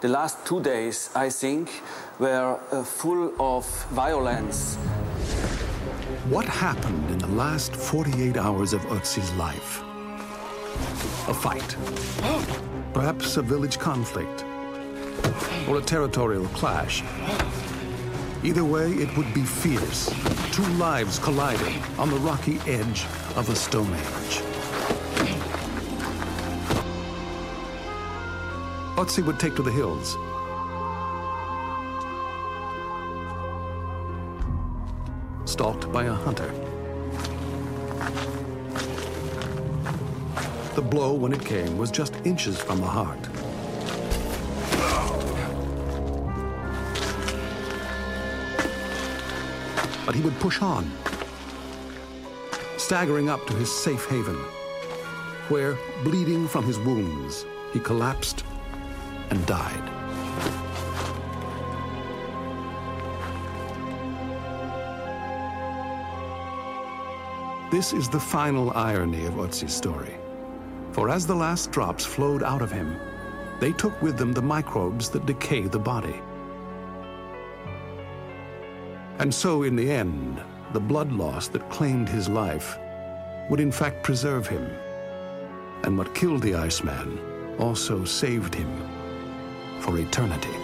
The 0.00 0.06
last 0.06 0.46
two 0.46 0.62
days, 0.62 1.10
I 1.16 1.30
think, 1.30 1.68
were 2.20 2.60
uh, 2.70 2.84
full 2.84 3.32
of 3.40 3.66
violence. 3.90 4.76
What 6.28 6.44
happened 6.44 7.10
in 7.10 7.18
the 7.18 7.26
last 7.26 7.74
48 7.74 8.36
hours 8.36 8.72
of 8.72 8.82
Otzi's 8.82 9.32
life? 9.32 9.82
A 11.28 11.34
fight. 11.34 11.76
Perhaps 12.94 13.36
a 13.36 13.42
village 13.42 13.80
conflict. 13.80 14.44
Or 15.68 15.78
a 15.78 15.82
territorial 15.82 16.46
clash. 16.54 17.02
Either 18.42 18.64
way, 18.64 18.92
it 18.92 19.14
would 19.18 19.34
be 19.34 19.42
fierce. 19.42 20.08
Two 20.50 20.64
lives 20.78 21.18
colliding 21.18 21.82
on 21.98 22.08
the 22.08 22.16
rocky 22.16 22.58
edge 22.66 23.04
of 23.36 23.50
a 23.50 23.54
Stone 23.54 23.92
Age. 23.92 24.40
Otzi 28.96 29.24
would 29.26 29.38
take 29.38 29.54
to 29.56 29.62
the 29.62 29.70
hills. 29.70 30.16
Stalked 35.44 35.92
by 35.92 36.04
a 36.04 36.12
hunter. 36.12 36.50
The 40.74 40.82
blow, 40.82 41.12
when 41.12 41.34
it 41.34 41.44
came, 41.44 41.76
was 41.76 41.90
just 41.90 42.14
inches 42.24 42.58
from 42.58 42.80
the 42.80 42.86
heart. 42.86 43.28
But 50.06 50.14
he 50.14 50.22
would 50.22 50.38
push 50.40 50.60
on, 50.62 50.90
staggering 52.76 53.28
up 53.28 53.46
to 53.46 53.54
his 53.54 53.70
safe 53.70 54.06
haven, 54.06 54.36
where, 55.48 55.76
bleeding 56.02 56.48
from 56.48 56.64
his 56.64 56.78
wounds, 56.78 57.46
he 57.72 57.80
collapsed 57.80 58.44
and 59.30 59.44
died. 59.46 59.90
This 67.70 67.92
is 67.92 68.08
the 68.08 68.18
final 68.18 68.72
irony 68.74 69.26
of 69.26 69.38
Otzi's 69.38 69.72
story. 69.72 70.16
For 70.90 71.08
as 71.08 71.24
the 71.24 71.36
last 71.36 71.70
drops 71.70 72.04
flowed 72.04 72.42
out 72.42 72.62
of 72.62 72.72
him, 72.72 72.96
they 73.60 73.72
took 73.72 74.02
with 74.02 74.18
them 74.18 74.32
the 74.32 74.42
microbes 74.42 75.08
that 75.10 75.24
decay 75.24 75.62
the 75.62 75.78
body. 75.78 76.20
And 79.20 79.34
so, 79.34 79.64
in 79.64 79.76
the 79.76 79.90
end, 79.90 80.40
the 80.72 80.80
blood 80.80 81.12
loss 81.12 81.46
that 81.48 81.68
claimed 81.68 82.08
his 82.08 82.26
life 82.26 82.78
would 83.50 83.60
in 83.60 83.70
fact 83.70 84.02
preserve 84.02 84.46
him. 84.46 84.66
And 85.84 85.98
what 85.98 86.14
killed 86.14 86.40
the 86.40 86.54
Iceman 86.54 87.20
also 87.58 88.02
saved 88.06 88.54
him 88.54 88.72
for 89.80 89.98
eternity. 89.98 90.59